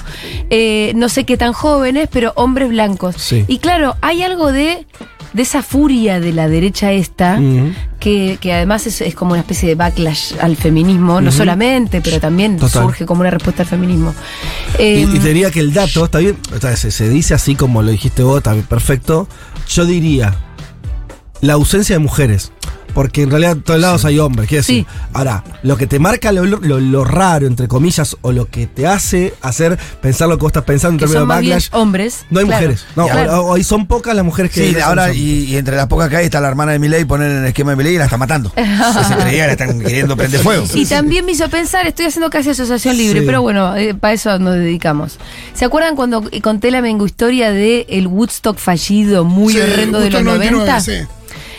[0.49, 3.15] Eh, no sé qué tan jóvenes, pero hombres blancos.
[3.17, 3.45] Sí.
[3.47, 4.87] Y claro, hay algo de,
[5.33, 7.39] de esa furia de la derecha esta,
[7.99, 12.19] que, que además es, es como una especie de backlash al feminismo, no solamente, pero
[12.19, 12.83] también Total.
[12.83, 14.15] surge como una respuesta al feminismo.
[14.79, 17.35] Y, Eh, y te diría que el dato, está bien, o sea, se, se dice
[17.35, 19.27] así como lo dijiste vos, está bien, perfecto.
[19.69, 20.33] Yo diría
[21.41, 22.51] la ausencia de mujeres.
[22.93, 24.85] Porque en realidad en todos lados hay hombres, quiero decir.
[24.85, 24.97] Sí.
[25.13, 28.87] Ahora, lo que te marca lo, lo- lo raro, entre comillas, o lo que te
[28.87, 32.25] hace hacer pensar lo que vos estás pensando en términos de backlash, hombres.
[32.29, 32.61] no hay claro.
[32.61, 32.85] mujeres.
[32.95, 33.41] No, Claro.
[33.41, 34.69] o, o- y son pocas las mujeres que.
[34.73, 37.03] Sí, ahora, son- y, y entre las pocas que hay está la hermana de Milei,
[37.05, 38.51] poner en el esquema de Milei y la está matando.
[38.55, 40.65] Se creía la están queriendo prender fuego.
[40.73, 43.25] Y también me hizo pensar, estoy haciendo casi asociación libre, Sí.
[43.25, 45.17] pero bueno, eh, para eso nos dedicamos.
[45.53, 50.09] ¿Se acuerdan cuando conté la mengo historia de el Woodstock fallido, muy Sí, horrendo de
[50.11, 51.07] los el 99, 90?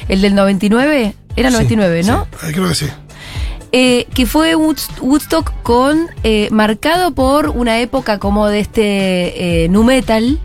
[0.07, 0.13] Sí.
[0.13, 2.27] El del 99, era 99, ¿no?
[2.47, 2.87] Eh, Creo que sí.
[3.73, 9.69] Eh, que fue Woods- Woodstock con eh, marcado por una época como de este eh,
[9.69, 10.39] nu metal,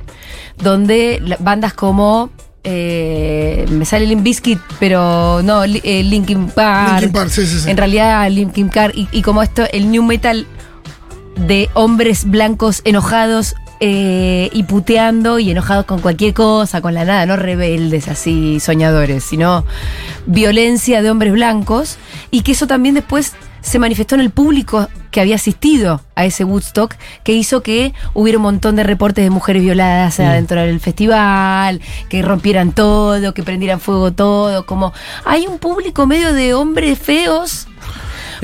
[0.58, 2.30] donde bandas como
[2.63, 6.91] me sale Limp Bizkit, pero no, Li- Linkin Park.
[7.02, 7.69] Linkin Park, sí, sí, sí.
[7.69, 10.45] En realidad Linkin Park y, y como esto el new metal
[11.38, 17.26] de hombres blancos enojados eh, y puteando y enojados con cualquier cosa, con la nada,
[17.26, 19.65] no rebeldes así soñadores, sino
[20.28, 21.98] violencia de hombres blancos
[22.30, 26.44] y que eso también después se manifestó en el público que había asistido a ese
[26.44, 31.82] Woodstock, que hizo que hubiera un montón de reportes de mujeres violadas adentro del festival,
[32.08, 34.94] que rompieran todo, que prendieran fuego todo, como
[35.26, 37.67] hay un público medio de hombres feos,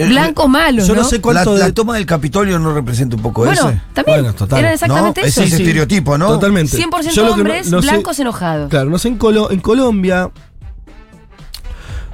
[0.05, 1.07] blancos malos, Yo no ¿no?
[1.09, 3.81] sé La, cuánto de- la toma del Capitolio no representa un poco Bueno, ese.
[3.93, 4.59] también Bueno, total.
[4.59, 4.73] eran ¿No?
[4.75, 5.43] exactamente Ese eso.
[5.43, 6.27] es estereotipo, ¿no?
[6.27, 6.77] Totalmente.
[6.77, 8.69] 100% Yo no- hombres no sé- blancos enojados.
[8.69, 10.29] Claro, no sé, en, Colo- en Colombia.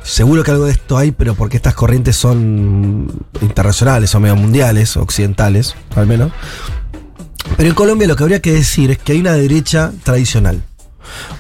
[0.04, 3.10] Seguro que algo de esto hay, pero porque estas corrientes son
[3.42, 6.32] internacionales, son medio mundiales, occidentales, al menos.
[7.56, 10.62] Pero en Colombia lo que habría que decir es que hay una derecha tradicional.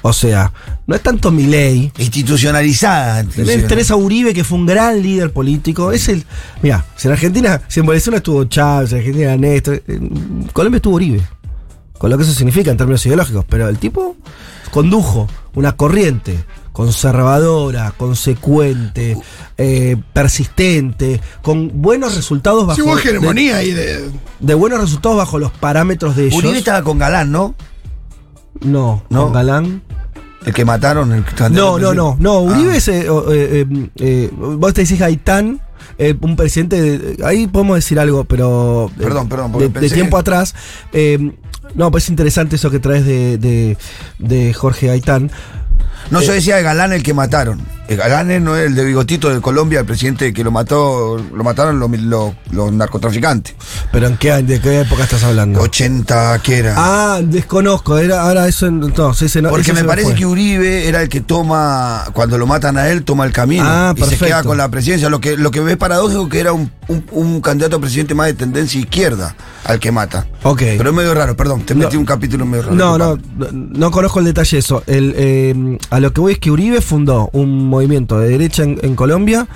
[0.01, 0.53] O sea,
[0.85, 1.91] no es tanto Milei.
[1.97, 3.23] Institucionalizada.
[3.23, 5.91] Tenés, tenés a Uribe, que fue un gran líder político.
[5.91, 6.25] Es el.
[6.61, 10.95] Mira, si en Argentina, si en Venezuela estuvo Chávez, en Argentina Néstor, en Colombia estuvo
[10.95, 11.21] Uribe.
[11.97, 13.45] Con lo que eso significa en términos ideológicos.
[13.47, 14.17] Pero el tipo
[14.71, 16.43] condujo una corriente
[16.73, 19.15] conservadora, consecuente,
[19.57, 22.75] eh, persistente, con buenos resultados bajo.
[22.75, 24.09] Sí, hubo de- hegemonía ahí de.
[24.39, 26.35] de, buenos resultados bajo los parámetros de ellos.
[26.39, 27.55] Uribe estaba con Galán, ¿no?
[28.61, 29.25] No, No.
[29.25, 29.81] con Galán.
[30.45, 31.11] El que mataron.
[31.13, 32.37] El candidato No, no, no, no.
[32.51, 32.53] Ah.
[32.57, 32.87] Uribe es.
[32.87, 33.65] eh, eh,
[33.97, 35.61] eh, vos te decís Gaitán,
[35.97, 36.81] eh, un presidente.
[36.81, 38.89] de- ahí podemos decir algo, pero.
[38.97, 40.53] Perdón, perdón, porque De, de tiempo que- atrás.
[41.75, 43.77] no, pues es interesante eso que traes de, de,
[44.19, 45.31] de Jorge Gaitán.
[46.11, 47.61] No, Eh, yo decía de Galán el que mataron.
[47.87, 51.17] El Galán es- no es el de Bigotito de Colombia, el presidente que lo mató,
[51.17, 53.55] lo mataron los, los- los narcotraficantes.
[53.91, 55.59] Pero ¿en qué, ¿de qué época estás hablando?
[55.59, 56.75] 80, ¿qué era?
[56.77, 57.97] Ah, desconozco.
[57.97, 58.67] Era, ahora eso.
[58.67, 62.77] en- No, Porque me se parece que Uribe era el que toma, cuando lo matan
[62.77, 65.09] a él, toma el camino Ah, y se queda con la presidencia.
[65.09, 68.27] Lo que, lo que ves paradójico que era un, un- un candidato a presidente más
[68.27, 69.35] de tendencia izquierda
[69.65, 70.25] al que mata.
[70.43, 70.59] Ok.
[70.77, 71.85] Pero es medio raro, perdón, te No.
[71.85, 72.75] metí un capítulo medio raro.
[72.75, 74.83] No, no, no, no conozco el detalle de eso.
[74.87, 78.95] El, eh, a lo que voy es que Uribe fundó un movimiento de derecha en,
[78.95, 79.47] Colombia.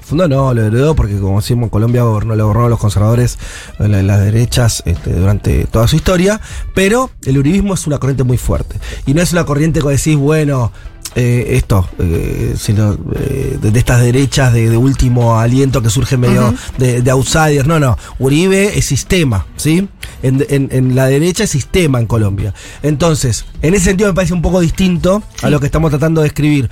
[0.00, 3.38] Fundó no, lo heredó porque como decimos, Colombia gobernó, lo gobernaron los conservadores,
[3.78, 6.40] eh, la- las derechas este, durante toda su historia,
[6.74, 8.76] pero el uribismo es una corriente muy fuerte.
[9.06, 10.72] Y no es una corriente que decís, bueno,
[11.16, 16.16] eh, esto, eh, sino eh, de, de estas derechas de, de último aliento que surge
[16.16, 17.66] medio de, de outsiders.
[17.66, 17.96] No, no.
[18.20, 19.88] Uribe es sistema, ¿sí?
[20.22, 22.54] En, en- en la derecha es sistema en Colombia.
[22.82, 26.28] Entonces, en ese sentido me parece un poco distinto a lo que estamos tratando de
[26.28, 26.70] escribir.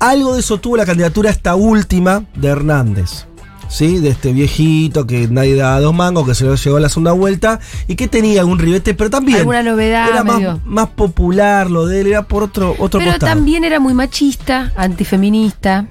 [0.00, 3.26] Algo de eso tuvo la candidatura esta última de Hernández.
[3.68, 3.98] ¿Sí?
[3.98, 7.12] De este viejito que nadie daba dos mangos, que se lo llevó a la segunda
[7.12, 9.38] vuelta y que tenía algún ribete, pero también.
[9.40, 13.32] Alguna novedad, Era más, más popular lo de él, era por otro, otro Pero costado.
[13.34, 15.86] también era muy machista, antifeminista.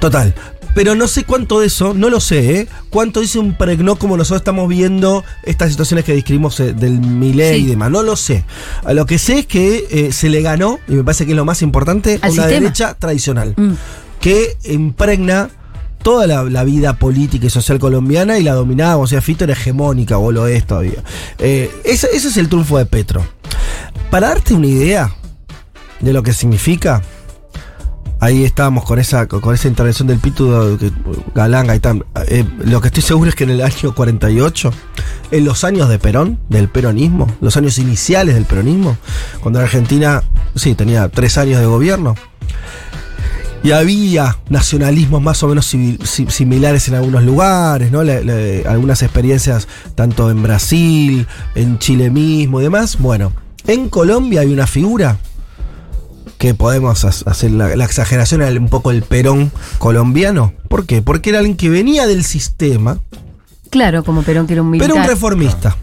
[0.00, 0.34] Total.
[0.74, 2.68] Pero no sé cuánto de eso, no lo sé, ¿eh?
[2.90, 7.60] Cuánto de eso impregnó como nosotros estamos viendo estas situaciones que describimos eh, del Milei
[7.60, 7.64] Sí.
[7.64, 7.90] y demás.
[7.90, 8.44] No lo sé.
[8.84, 11.36] A lo que sé es que eh, se le ganó, y me parece que es
[11.36, 12.46] lo más importante, a una sistema.
[12.48, 13.54] derecha tradicional.
[13.56, 13.72] Mm.
[14.20, 15.48] Que impregna
[16.02, 20.18] toda la, vida política y social colombiana y la dominaba, o sea, Fito era hegemónica,
[20.18, 21.02] o lo es todavía.
[21.38, 23.24] Eh, ese, ese es el triunfo de Petro.
[24.10, 25.12] Para darte una idea
[26.00, 27.02] de lo que significa,
[28.20, 30.78] ahí estábamos con esa, con esa intervención del Pitu
[31.34, 32.06] Galanga y tal.
[32.28, 34.72] Eh, lo que estoy seguro es que en el año 48,
[35.30, 38.96] en los años de Perón, del peronismo, los años iniciales del peronismo,
[39.40, 40.22] cuando la Argentina,
[40.54, 42.14] sí, tenía tres años de gobierno,
[43.62, 45.98] y había nacionalismos más o menos civil-
[46.30, 48.02] similares en algunos lugares, ¿no?
[48.04, 52.98] Le- le- algunas experiencias tanto en Brasil, en Chile mismo y demás.
[52.98, 53.32] Bueno,
[53.66, 55.18] en Colombia hay una figura
[56.38, 60.52] que podemos ha- hacer la, la exageración, era un poco el Perón colombiano.
[60.68, 61.02] ¿Por qué?
[61.02, 62.98] Porque era alguien que venía del sistema,
[63.70, 64.88] Claro, como Perón que era un militar.
[64.90, 65.76] pero un reformista.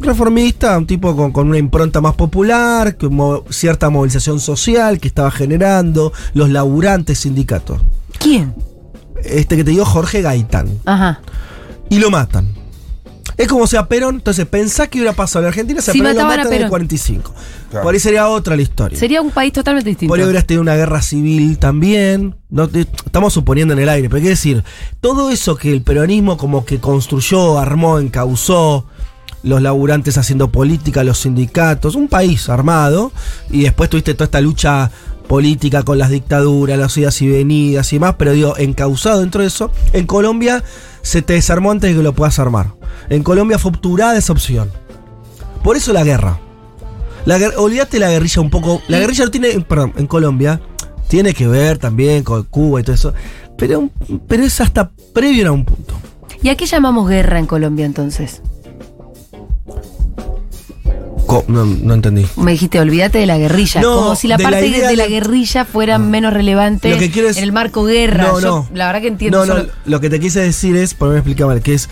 [0.00, 5.08] Reformista, un tipo con, con una impronta más popular, con mo- cierta movilización social que
[5.08, 7.80] estaba generando, los laburantes, sindicatos.
[8.18, 8.54] ¿Quién?
[9.24, 10.68] Este que te digo, Jorge Gaitán.
[10.84, 11.20] Ajá.
[11.88, 12.48] Y lo matan.
[13.38, 15.98] Es como sea Perón, entonces pensá que hubiera pasado en la Argentina si a Si
[16.00, 16.70] Perón lo mataban a matan en el Perón.
[16.70, 17.34] 45.
[17.70, 17.84] Claro.
[17.84, 18.98] Por ahí sería otra la historia.
[18.98, 20.10] Sería un país totalmente distinto.
[20.12, 22.36] Por ahí hubieras tenido una guerra civil también.
[22.50, 24.62] No, te- estamos suponiendo en el aire, pero hay que decir,
[25.00, 28.86] todo eso que el peronismo como que construyó, armó, encauzó,
[29.42, 33.12] los laburantes haciendo política, los sindicatos, un país armado,
[33.50, 34.90] y después tuviste toda esta lucha
[35.28, 39.48] política con las dictaduras, las idas y venidas y demás, pero digo, encauzado dentro de
[39.48, 40.62] eso, en Colombia
[41.02, 42.74] se te desarmó antes de que lo puedas armar.
[43.08, 44.70] En Colombia fue obturada esa opción.
[45.62, 46.38] Por eso la guerra.
[47.24, 48.82] La olvídate la guerrilla un poco.
[48.88, 50.60] La guerrilla no tiene, perdón, en Colombia
[51.08, 53.12] tiene que ver también con Cuba y todo eso,
[53.58, 53.90] pero,
[54.26, 55.94] pero es hasta previo a un punto.
[56.42, 58.42] ¿Y a qué llamamos guerra en Colombia entonces?
[61.48, 62.26] No, no entendí.
[62.36, 63.80] Me dijiste, olvídate de la guerrilla.
[63.80, 67.06] No, como si la de la parte de, la guerrilla fuera menos relevante Lo que
[67.06, 68.24] en el marco guerra.
[68.24, 68.68] No, Yo, no.
[68.74, 69.44] La verdad que entiendo.
[69.46, 71.88] No, no, lo que te quise decir es, por me explicar mal, que es.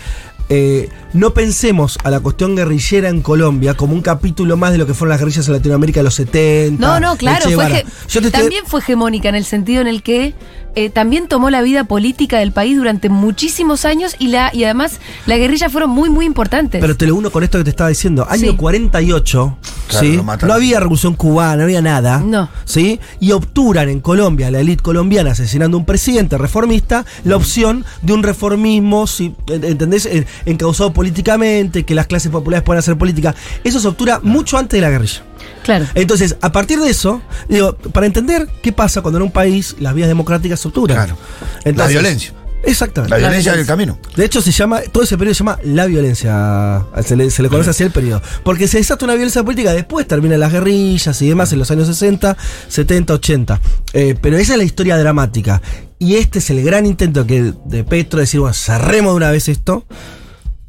[0.49, 4.85] eh, no pensemos a la cuestión guerrillera en Colombia como un capítulo más de lo
[4.87, 6.85] que fueron las guerrillas en Latinoamérica de los 70.
[6.85, 7.43] No, no, claro.
[7.43, 7.75] Fue Guevara.
[7.75, 10.33] ge- Yo te estoy- También fue hegemónica en el sentido en el que
[10.75, 14.99] eh, también tomó la vida política del país durante muchísimos años y, la, y además
[15.25, 16.81] la guerrilla fueron muy, muy importantes.
[16.81, 18.25] Pero te lo uno con esto que te estaba diciendo.
[18.29, 18.55] Año Sí.
[18.57, 19.57] 48,
[19.87, 20.21] Claro, ¿sí?
[20.47, 22.19] No había revolución cubana, no había nada.
[22.25, 22.49] No.
[22.65, 22.99] ¿Sí?
[23.19, 28.13] Y obturan en Colombia, la élite colombiana asesinando a un presidente reformista, la opción de
[28.13, 29.35] un reformismo, ¿sí?
[29.47, 30.05] ¿entendés?
[30.05, 33.35] En- Encausado políticamente, que las clases populares puedan hacer política.
[33.63, 35.23] Eso se obtura mucho antes de la guerrilla.
[35.63, 35.85] Claro.
[35.95, 39.93] Entonces, a partir de eso, digo, para entender qué pasa cuando en un país las
[39.93, 40.97] vías democráticas se obturan.
[40.97, 41.17] Claro.
[41.63, 42.33] Entonces- La violencia.
[42.63, 43.09] Exactamente.
[43.09, 43.75] La violencia violencia.
[43.75, 43.97] del camino.
[44.15, 46.85] De hecho, se llama, todo ese periodo se llama la violencia.
[47.03, 48.21] Se le, se le conoce así el periodo.
[48.43, 51.87] Porque se desata una violencia política, después terminan las guerrillas y demás en los años
[51.87, 53.59] 60, 70, 80.
[53.93, 55.59] Eh, pero esa es la historia dramática.
[55.97, 59.31] Y este es el gran intento que de Petro de decir, bueno, cerremos de una
[59.31, 59.85] vez esto.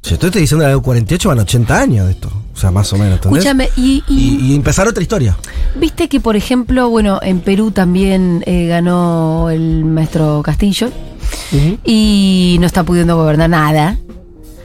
[0.03, 2.29] Si estoy diciendo en el 48 van 80 años de esto.
[2.55, 3.15] O sea, más o menos.
[3.15, 3.45] ¿entendés?
[3.45, 5.37] Escúchame, y, y- Y, y empezar otra historia.
[5.77, 10.91] viste que, por ejemplo, bueno, en Perú también eh, ganó el maestro Castillo
[11.85, 13.97] y no está pudiendo gobernar nada.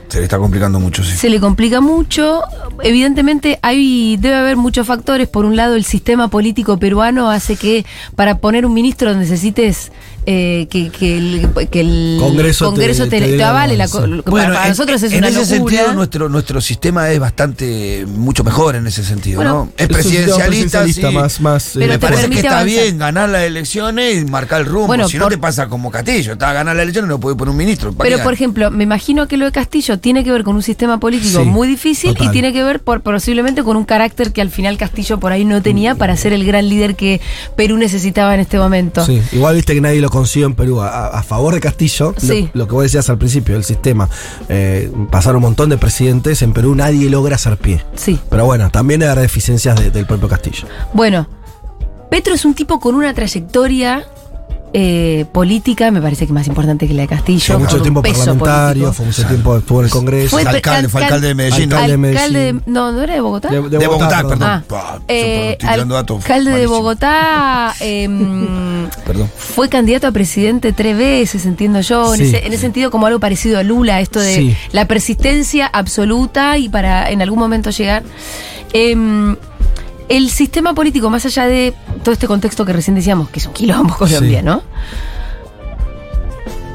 [0.08, 1.14] Se le está complicando mucho, sí.
[1.16, 2.40] Se le complica mucho.
[2.82, 5.28] Evidentemente hay debe haber muchos factores.
[5.28, 7.84] Por un lado, el sistema político peruano hace que
[8.16, 9.92] para poner un ministro necesites
[10.30, 13.78] eh, que, que el, que el Congreso te- te, te te avale.
[13.78, 15.56] La, para, para en- nosotros es en una ese locura.
[15.76, 19.72] sentido nuestro nuestro sistema es bastante mucho mejor en ese sentido, Bueno, ¿no?
[19.78, 20.46] Es presidencialista,
[20.82, 21.14] presidencialista sí.
[21.14, 22.82] más- más, Pero me te parece que permite está avanzar.
[22.82, 24.88] bien ganar las elecciones y marcar el rumbo.
[24.88, 27.34] Bueno, si no te pasa como Castillo, está a ganar las elecciones y no puede
[27.34, 27.92] poner un ministro.
[27.94, 30.62] ¿para Pero, por ejemplo, me imagino que lo de Castillo tiene que ver con un
[30.62, 32.28] sistema político Sí, muy difícil total.
[32.28, 35.46] y tiene que ver por, posiblemente con un carácter que al final Castillo por ahí
[35.46, 37.20] no tenía para ser el gran líder que
[37.56, 39.06] Perú necesitaba en este momento.
[39.06, 40.10] Sí, igual viste que nadie lo
[40.46, 40.80] en Perú.
[40.80, 42.14] A, a favor de Castillo,
[42.54, 44.08] lo, que vos decías al principio, el sistema.
[44.48, 47.84] Eh, pasaron un montón de presidentes, en Perú nadie logra hacer pie.
[47.94, 48.18] Sí.
[48.30, 50.66] Pero bueno, también hay deficiencias de- del propio Castillo.
[50.92, 51.28] Bueno,
[52.10, 54.06] Petro es un tipo con una trayectoria
[54.74, 57.44] eh, política me parece que más importante que la de Castillo.
[57.54, 58.92] Fue mucho tiempo parlamentario, político.
[58.92, 60.28] fue mucho tiempo estuvo en el Congreso.
[60.30, 61.76] Fue Fue alcalde, fue alcal- alcalde de Medellín, ¿no?
[61.76, 62.72] Alcalde de Alcalde de- Medellín.
[62.74, 63.48] no, ¿no era de Bogotá?
[63.48, 64.42] De, De Bogotá, perdón.
[64.42, 66.66] Ah, eh, alcalde de.
[66.66, 69.30] Bogotá em, Perdón.
[69.36, 73.20] fue candidato a presidente tres veces, entiendo yo, en, ese, en ese sentido como algo
[73.20, 74.56] parecido a Lula, esto de Sí.
[74.72, 78.02] la persistencia absoluta y para en algún momento llegar.
[78.74, 79.34] Em,
[80.08, 83.52] el sistema político, más allá de todo este contexto que recién decíamos, que es un
[83.52, 84.44] quilombo Colombia, Sí.
[84.44, 84.62] ¿no?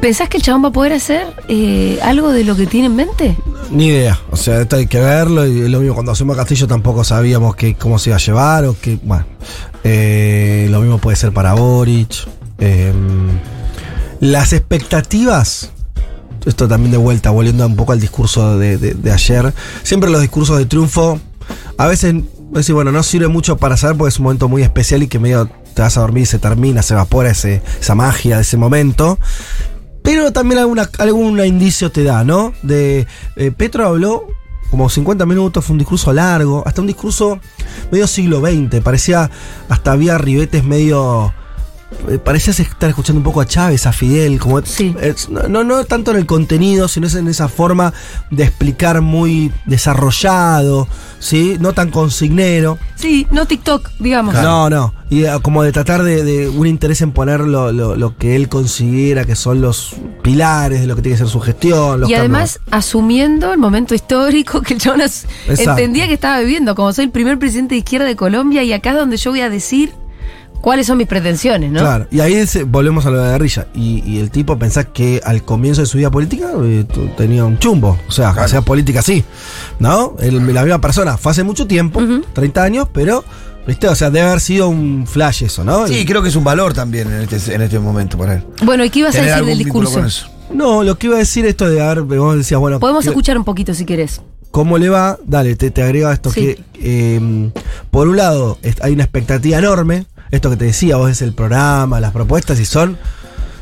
[0.01, 2.95] ¿Pensás que el chabón va a poder hacer eh, algo de lo que tiene en
[2.95, 3.37] mente?
[3.71, 4.19] Ni idea.
[4.31, 5.45] O sea, esto hay que verlo.
[5.47, 8.75] Y lo mismo cuando hacemos Castillo tampoco sabíamos que, cómo se iba a llevar o
[8.79, 8.99] que.
[9.01, 9.25] Bueno.
[9.85, 12.27] eh, lo mismo puede ser para Boric.
[12.59, 12.91] Eh,
[14.19, 15.71] las expectativas.
[16.45, 19.53] Esto también de vuelta, volviendo un poco al discurso de, de- de ayer.
[19.83, 21.17] Siempre los discursos de triunfo.
[21.77, 22.13] A veces,
[22.59, 25.19] decir, bueno, no sirve mucho para saber porque es un momento muy especial y que
[25.19, 28.57] medio te vas a dormir y se termina, se evapora ese, esa magia de ese
[28.57, 29.17] momento.
[30.03, 32.53] Pero también alguna, algún indicio te da, ¿no?
[32.61, 34.27] De eh, Petro habló
[34.69, 37.39] como 50 minutos, fue un discurso largo, hasta un discurso
[37.91, 39.29] medio siglo XX, parecía,
[39.69, 41.33] hasta había ribetes medio...
[42.10, 44.95] eh, Parecía estar escuchando un poco a Chávez, a Fidel, como Sí.
[45.01, 47.93] es- no, no, tanto en el contenido, sino es en esa forma
[48.32, 50.88] de explicar muy desarrollado,
[51.19, 51.58] ¿sí?
[51.60, 52.77] No tan consignero.
[52.95, 54.36] Sí, no TikTok, digamos.
[54.36, 54.93] No, no.
[55.10, 58.36] Y eh, como de tratar de, de un interés en poner lo, lo- lo que
[58.36, 62.01] él considera que son los pilares de lo que tiene que ser su gestión.
[62.01, 62.73] Los Y además cambios.
[62.86, 65.21] asumiendo el momento histórico que Exacto.
[65.53, 68.91] entendía que estaba viviendo, como soy el primer presidente de izquierda de Colombia y acá
[68.91, 69.93] es donde yo voy a decir
[70.63, 71.82] cuáles son mis pretensiones, ¿no?
[71.82, 73.67] Claro, y ahí se- volvemos a lo de la guerrilla.
[73.76, 76.86] Y, y el tipo pensás que al comienzo de su vida política eh,
[77.17, 77.99] tenía un chumbo.
[78.08, 79.26] O sea, hacía política así.
[79.80, 80.15] ¿No?
[80.19, 81.17] El- la misma persona.
[81.17, 83.26] Fue hace mucho tiempo, 30 años, pero,
[83.67, 83.89] ¿viste?
[83.89, 85.86] O sea, debe haber sido un flash eso, ¿no?
[85.86, 88.43] Sí, creo que es un valor también en este, en este momento para él.
[88.63, 89.95] Bueno, ¿y qué ibas a decir del discurso?
[89.95, 90.28] con eso.
[90.54, 93.38] No, lo que iba a decir esto de haber, vos decías, bueno, Podemos ¿qué- escuchar
[93.38, 94.21] un poquito si querés.
[94.52, 95.17] ¿Cómo le va?
[95.26, 96.41] Dale, te, te agrego esto Sí.
[96.41, 97.49] que, eh,
[97.89, 100.06] por un lado, hay una expectativa enorme.
[100.33, 102.97] Esto que te decía, vos es el programa, las propuestas y son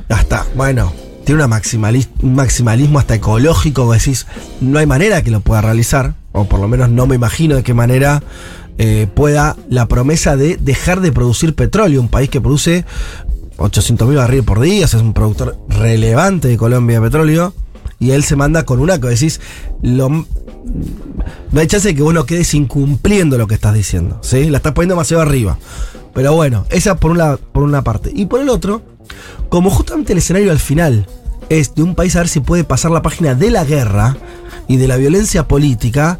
[0.08, 0.94] hasta, bueno,
[1.26, 4.26] tiene un maximalismo hasta ecológico, que decís,
[4.62, 7.64] no hay manera que lo pueda realizar, o por lo menos no me imagino de
[7.64, 8.24] qué manera
[8.78, 12.86] eh, pueda la promesa de dejar de producir petróleo, un país que produce
[13.58, 17.54] 800 mil barriles por día, es un productor relevante de Colombia de petróleo,
[18.00, 19.42] y él se manda con una que decís,
[19.82, 20.26] lo,
[21.52, 24.50] no hay chance de que vos no quedes incumpliendo lo que estás diciendo, ¿sí?
[24.50, 25.58] La estás poniendo demasiado arriba.
[26.14, 28.12] Pero bueno, esa por una, por una parte.
[28.14, 28.82] Y por el otro,
[29.50, 31.08] como justamente el escenario al final
[31.50, 34.16] es de un país a ver si puede pasar la página de la guerra
[34.68, 36.20] y de la violencia política,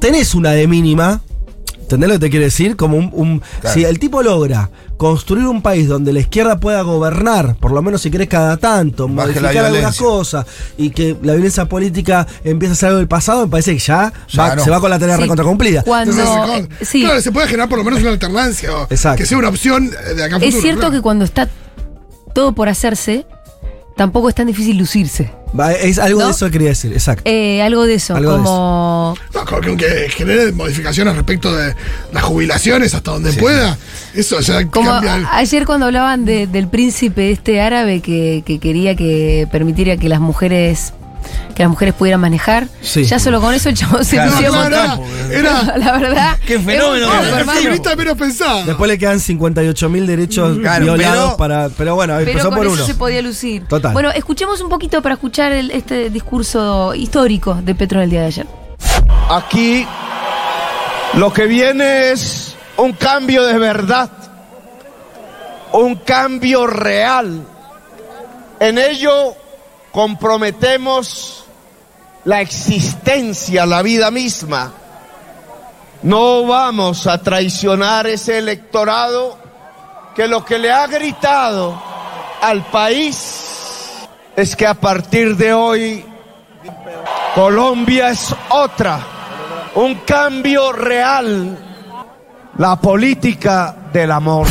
[0.00, 1.22] tenés una de mínima.
[1.96, 2.76] ¿Entendés lo que te quiero decir?
[2.76, 3.74] Como un, un- Claro.
[3.74, 8.02] Si el tipo logra construir un país donde la izquierda pueda gobernar, por lo menos
[8.02, 10.46] si querés cada tanto, Baje modificar algunas cosas
[10.78, 14.12] y que la violencia política empiece a ser algo del pasado, me parece que ya,
[14.28, 14.64] Ya va- no.
[14.64, 15.22] se va con la tarea Sí.
[15.22, 15.82] recontra cumplida.
[15.82, 18.72] Cuando, Entonces, eh, sí, Claro, se puede generar por lo menos una alternancia.
[18.76, 19.18] o Exacto.
[19.18, 20.94] Que sea una opción eh, de acá a es futuro, cierto claro.
[20.94, 21.48] que cuando está
[22.34, 23.26] todo por hacerse,
[23.96, 25.32] tampoco es tan difícil lucirse.
[25.58, 26.26] Va, es algo ¿No?
[26.26, 27.22] de eso que quería decir, exacto.
[27.26, 29.14] Eh, algo de eso, Algo de como...
[29.34, 31.74] No, con que genere modificaciones respecto de
[32.12, 33.76] las jubilaciones hasta donde pueda.
[34.14, 35.16] Eso ya Como cambia.
[35.16, 40.08] el- ayer cuando hablaban de- del príncipe este árabe que, que quería que permitiera que
[40.08, 40.94] las mujeres
[41.54, 43.04] que las mujeres pudieran manejar, Sí.
[43.04, 46.38] ya solo con eso el chabón se Claro, lució un claro, era- la verdad.
[46.46, 48.64] Qué fenómeno, era menos pensada.
[48.64, 51.68] Después le quedan 58 mil derechos Claro, violados pero- para.
[51.70, 52.86] Pero bueno, Pero empezó con por eso uno.
[52.86, 53.66] se podía lucir.
[53.68, 53.92] Total.
[53.92, 58.20] Bueno, escuchemos un poquito para escuchar el- este discurso histórico de Petro en el día
[58.20, 58.46] de ayer.
[59.30, 59.86] Aquí
[61.14, 64.10] lo que viene es un cambio de verdad,
[65.72, 67.42] un cambio real.
[68.60, 69.34] En ello
[69.92, 71.44] comprometemos
[72.24, 74.72] la existencia, la vida misma.
[76.02, 79.38] No vamos a traicionar ese electorado
[80.16, 81.80] que lo que le ha gritado
[82.40, 83.52] al país
[84.34, 86.04] es que a partir de hoy
[87.34, 89.00] Colombia es otra,
[89.74, 91.56] un cambio real,
[92.58, 94.46] la política del amor.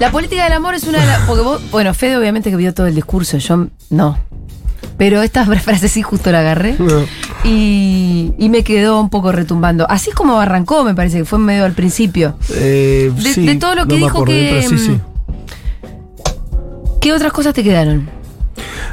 [0.00, 1.20] La política del amor es una de las.
[1.26, 4.18] Porque vos, bueno, Fede obviamente que vio todo el discurso, yo no.
[4.96, 6.76] Pero esta frase sí justo la agarré
[7.44, 9.86] y, y me quedó un poco retumbando.
[9.88, 12.36] Así es como arrancó, me parece que fue medio al principio.
[12.54, 14.90] Eh, De- sí, de todo lo que no dijo acordé, que, sí, sí.
[14.90, 15.00] mm,
[17.00, 18.08] ¿Qué otras cosas te quedaron?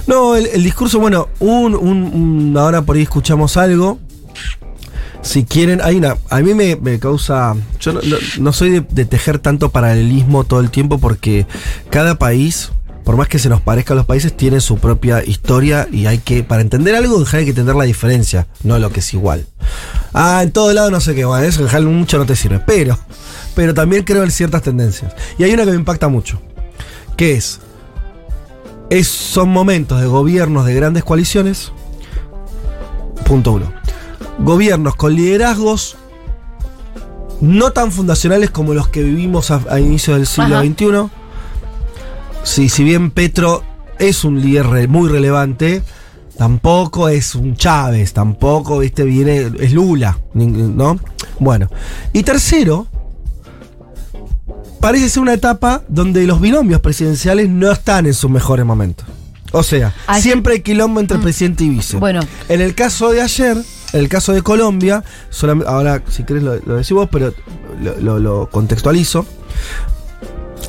[0.08, 4.00] No, el, el discurso, bueno, un, un, un- ahora por ahí escuchamos algo.
[5.28, 6.16] Si quieren, hay una.
[6.30, 7.54] A mí me, me causa.
[7.82, 7.94] Yo
[8.40, 11.46] no, soy de, tejer tanto paralelismo todo el tiempo porque
[11.90, 12.72] cada país
[13.04, 16.44] por más que se nos parezcan los países, tienen su propia historia y hay que,
[16.44, 19.46] para entender algo, hay que entender la diferencia, no lo que es igual.
[20.14, 23.00] Ah, en todo lado no sé qué, bueno, eso en mucho no te sirve, pero,
[23.56, 25.16] pero también creo en ciertas tendencias.
[25.40, 26.42] Y hay una que me impacta mucho,
[27.16, 27.62] que es,
[28.90, 31.72] es son momentos de gobiernos de grandes coaliciones,
[33.24, 33.72] punto uno.
[34.40, 35.98] Gobiernos con liderazgos
[37.42, 40.66] no tan fundacionales como los que vivimos a, a inicios del siglo Ajá.
[40.66, 41.10] XXI.
[42.44, 43.64] Si, si bien Petro
[44.00, 45.84] es un líder re- muy relevante,
[46.38, 51.00] tampoco es un Chávez, tampoco, viste, viene, es Lula, ¿no?
[51.40, 51.70] Bueno.
[52.14, 52.88] Y tercero,
[54.80, 59.06] parece ser una etapa donde los binomios presidenciales no están en sus mejores momentos.
[59.52, 61.98] O sea, Ay, siempre hay quilombo entre presidente y vice.
[61.98, 62.22] Bueno.
[62.50, 63.58] En el caso de ayer,
[63.94, 67.34] en el caso de Colombia, solam- ahora si querés lo, lo decís vos, pero
[67.82, 69.26] lo, lo- lo contextualizo.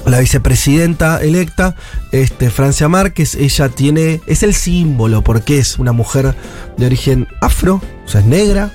[0.07, 1.75] La vicepresidenta electa,
[2.13, 6.35] este, Francia Márquez, ella tiene, es el símbolo porque es una mujer
[6.79, 8.71] de origen afro, o sea, es negra,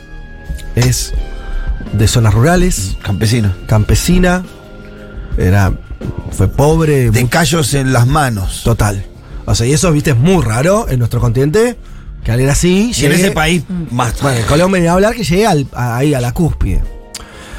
[0.75, 1.13] es
[1.93, 3.51] de zonas rurales, Campesino.
[3.67, 4.43] campesina,
[5.37, 5.73] era,
[6.31, 8.61] fue pobre, De muy- callos en las manos.
[8.63, 9.03] total.
[9.45, 11.77] O sea, y eso, viste, es muy raro en nuestro continente,
[12.23, 14.21] que alguien así Y en ese país, más.
[14.21, 16.81] bueno, en Colombia ni hablar que llegue al- a- ahí a la cúspide.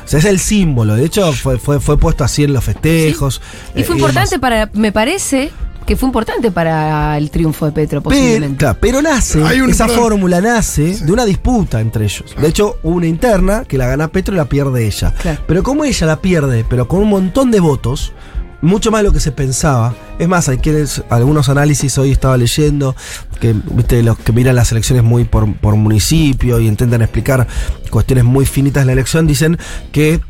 [0.05, 0.95] O sea, es el símbolo.
[0.97, 3.41] De hecho, fue, fue, fue puesto así en los festejos.
[3.75, 5.51] Y fue eh, importante para, me parece
[5.87, 8.57] que fue importante para el triunfo de Petro, Pero, posiblemente.
[8.57, 10.03] claro, pero nace, Hay un- esa perdón.
[10.03, 12.35] fórmula nace de una disputa entre ellos.
[12.41, 15.13] De hecho, hubo una interna que la gana Petro y la pierde ella.
[15.21, 15.41] Claro.
[15.47, 18.13] Pero como ella la pierde, pero con un montón de votos,
[18.65, 19.95] mucho más de lo que se pensaba.
[20.19, 22.97] Es más, hay quienes, algunos análisis hoy estaba leyendo,
[23.41, 27.47] que viste, los que miran las elecciones muy por, por municipio y intentan explicar
[27.91, 29.59] cuestiones muy finitas de la elección, dicen
[29.93, 30.21] que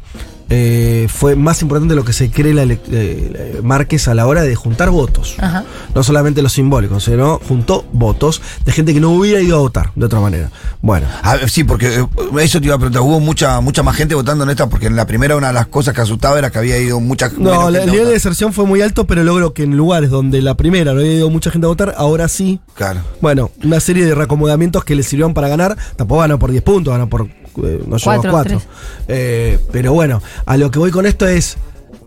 [0.50, 4.42] eh, fue más importante de lo que se cree la eh, Márquez a la hora
[4.42, 5.36] de juntar votos.
[5.38, 5.64] Ajá.
[5.94, 9.90] No solamente los simbólicos, sino juntó votos de gente que no hubiera ido a votar
[9.94, 10.50] de otra manera.
[10.82, 12.06] Bueno, A ver, sí, porque eh,
[12.40, 13.02] eso te iba a preguntar.
[13.02, 15.66] Hubo mucha mucha más gente votando en esta, porque en la primera una de las
[15.66, 18.82] cosas que asustaba era que había ido mucha no, el nivel de deserción fue muy
[18.82, 21.68] alto, pero logro que en lugares donde la primera no había ido mucha gente a
[21.68, 22.60] votar, ahora sí.
[22.74, 23.00] Claro.
[23.20, 25.76] Bueno, una serie de reacomodamientos que le sirvieron para ganar.
[25.96, 27.28] Tampoco ganó por 10 puntos, ganó por.
[27.62, 28.62] Eh, no llegó Cuatro, a 4.
[29.06, 29.60] tres.
[29.72, 31.56] pero bueno, a lo que voy con esto es.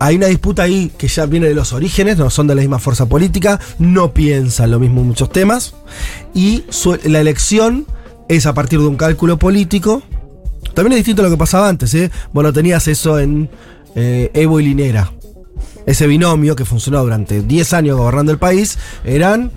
[0.00, 2.78] Hay una disputa ahí que ya viene de los orígenes, no son de la misma
[2.78, 5.74] fuerza política, no piensan lo mismo en muchos temas.
[6.34, 7.84] Y su- la elección
[8.28, 10.02] es a partir de un cálculo político.
[10.74, 12.12] También es distinto a lo que pasaba antes, ¿eh?
[12.32, 13.50] Bueno, tenías eso en
[13.96, 15.12] eh, Evo y Linera.
[15.84, 19.50] Ese binomio que funcionó durante 10 años gobernando el país, eran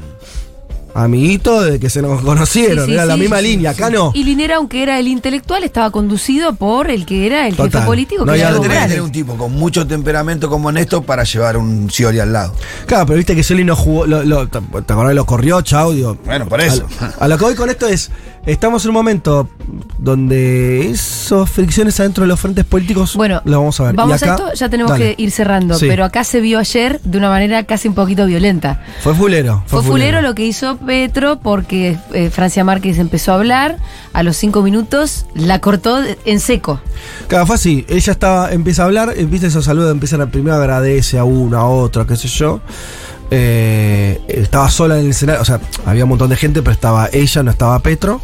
[0.93, 4.11] amiguitos de que se nos conocieron, Sí, sí, era la misma sí, línea, acá no.
[4.13, 7.71] Y Linera, aunque era el intelectual, estaba conducido por el que era el Total.
[7.71, 11.03] jefe político, No que era Tenés que tener un tipo con mucho temperamento como Néstor
[11.03, 12.53] para llevar un Scioli al lado.
[12.85, 14.57] Claro, pero viste que Scioli no jugó, lo, lo- ¿te
[14.93, 15.15] acordás?
[15.15, 16.17] Lo corrió, chau, digo.
[16.25, 16.85] Bueno, por eso.
[16.99, 18.11] A, a lo que voy con esto es,
[18.45, 19.47] estamos en un momento
[19.97, 23.93] donde esas fricciones adentro de los frentes políticos Bueno, lo vamos a ver.
[23.93, 25.15] Y Vamos acá- a esto, ya tenemos Dale.
[25.15, 25.85] que ir cerrando, Sí.
[25.87, 28.81] pero acá se vio ayer de una manera casi un poquito violenta.
[29.01, 29.63] Fue fulero.
[29.67, 33.77] Fue fulero lo que hizo Petro porque eh, Francia Márquez empezó a hablar,
[34.13, 36.81] a los cinco minutos la cortó en seco.
[37.27, 37.85] Claro, fue así.
[37.89, 41.57] Ella estaba, empieza a hablar, eh, viste esos saludos, empiezan a primero agradece a uno,
[41.57, 42.59] a otro, qué sé yo.
[43.33, 47.09] Eh, estaba sola en el escenario, o sea, había un montón de gente, pero estaba
[47.13, 48.19] ella, no estaba Petro.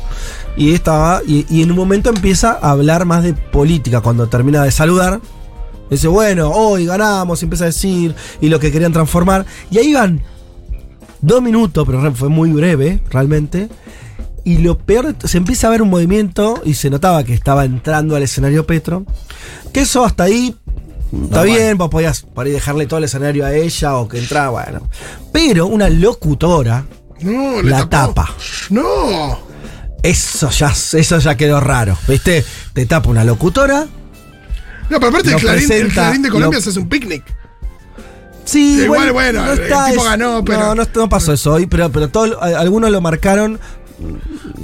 [0.58, 4.02] Y estaba, y, y en un momento empieza a hablar más de política.
[4.02, 5.22] Cuando termina de saludar,
[5.90, 9.46] dice, bueno, hoy ganamos, y empieza a decir, y lo que querían transformar.
[9.72, 10.22] Y ahí van
[11.22, 13.70] dos minutos, pero fue muy breve, realmente.
[14.44, 18.16] Y lo peor, se empieza a ver un movimiento y se notaba que estaba entrando
[18.16, 19.06] al escenario Petro.
[19.74, 20.56] Que eso hasta ahí
[21.12, 24.20] está No, bien, vos podías por ahí dejarle todo el escenario a ella o que
[24.20, 24.90] entraba, bueno.
[25.32, 26.86] Pero una locutora,
[27.22, 28.30] No, La tapa.
[28.70, 29.40] No.
[30.04, 31.98] eso ya, eso ya quedó raro.
[32.08, 32.46] ¿Viste?
[32.74, 33.88] Te tapa una locutora.
[34.90, 37.24] No, pero aparte el Clarín, el de Colombia lo- se hace un picnic.
[38.46, 39.60] Sí, Igual, bueno, el
[39.92, 43.60] tipo ganó, pero- No, no, no pasó eso hoy, pero, pero todo- algunos lo marcaron.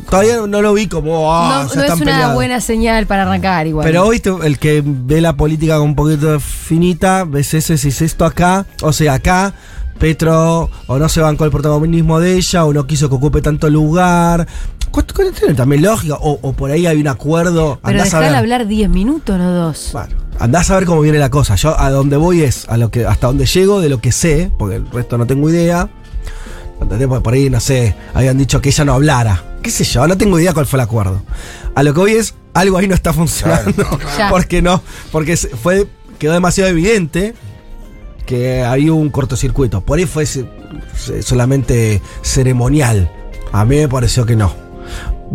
[0.09, 1.33] Todavía no lo vi como.
[1.33, 2.35] ah, no ya no es una peleados.
[2.35, 3.85] buena señal para arrancar igual.
[3.85, 8.01] Pero hoy el que ve la política con un poquito finita, ves ese, si es
[8.01, 9.53] esto acá, o sea, acá,
[9.99, 13.69] Petro o no se bancó el protagonismo de ella, o no quiso que ocupe tanto
[13.69, 14.47] lugar.
[15.39, 17.79] Tiene también lógica, o, o por ahí hay un acuerdo.
[17.83, 18.35] Pero andás a ver.
[18.35, 19.89] hablar 10 minutos, no dos.
[19.91, 21.55] Bueno, andás a ver cómo viene la cosa.
[21.55, 24.51] Yo a donde voy es a lo que hasta donde llego de lo que sé,
[24.59, 25.89] porque el resto no tengo idea.
[26.83, 27.07] ¿Entendés?
[27.07, 29.43] Porque por ahí, no sé, habían dicho que ella no hablara.
[29.61, 30.07] ¿Qué sé yo?
[30.07, 31.23] No tengo idea cuál fue el acuerdo.
[31.75, 33.85] A lo que voy es, algo ahí no está funcionando.
[34.29, 34.81] Porque no,
[35.11, 35.87] porque fue,
[36.19, 37.33] quedó demasiado evidente
[38.25, 39.81] que hay un cortocircuito.
[39.81, 40.25] Por ahí fue
[41.21, 43.11] solamente ceremonial.
[43.51, 44.53] A mí me pareció que no.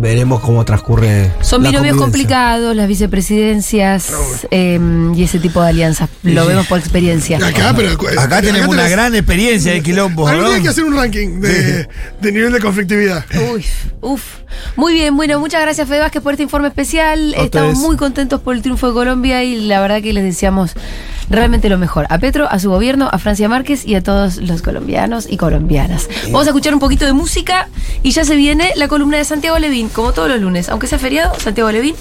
[0.00, 1.32] Veremos cómo transcurre.
[1.40, 4.12] Son binomios complicados, las vicepresidencias
[4.52, 4.78] eh,
[5.16, 6.08] y ese tipo de alianzas.
[6.22, 7.38] Lo vemos por experiencia.
[7.38, 7.90] Acá, pero.
[8.16, 10.50] Acá tenemos una tenés- gran experiencia de quilombo, Algún ¿no?
[10.52, 11.88] hay que hacer un ranking de,
[12.20, 13.24] de nivel de conflictividad.
[13.52, 13.64] Uy,
[14.00, 14.22] uf.
[14.76, 17.34] Muy bien, bueno, muchas gracias Fede Vázquez por este informe especial.
[17.34, 20.72] Estamos muy contentos por el triunfo de Colombia y la verdad que les deseamos
[21.28, 22.06] realmente lo mejor.
[22.08, 26.08] A Petro, a su gobierno, a Francia Márquez y a todos los colombianos y colombianas.
[26.26, 27.68] Vamos a escuchar un poquito de música
[28.02, 29.58] y ya se viene la columna de Santiago
[29.94, 30.68] Como todos los lunes.
[30.68, 31.94] Aunque sea feriado, Santiago Levín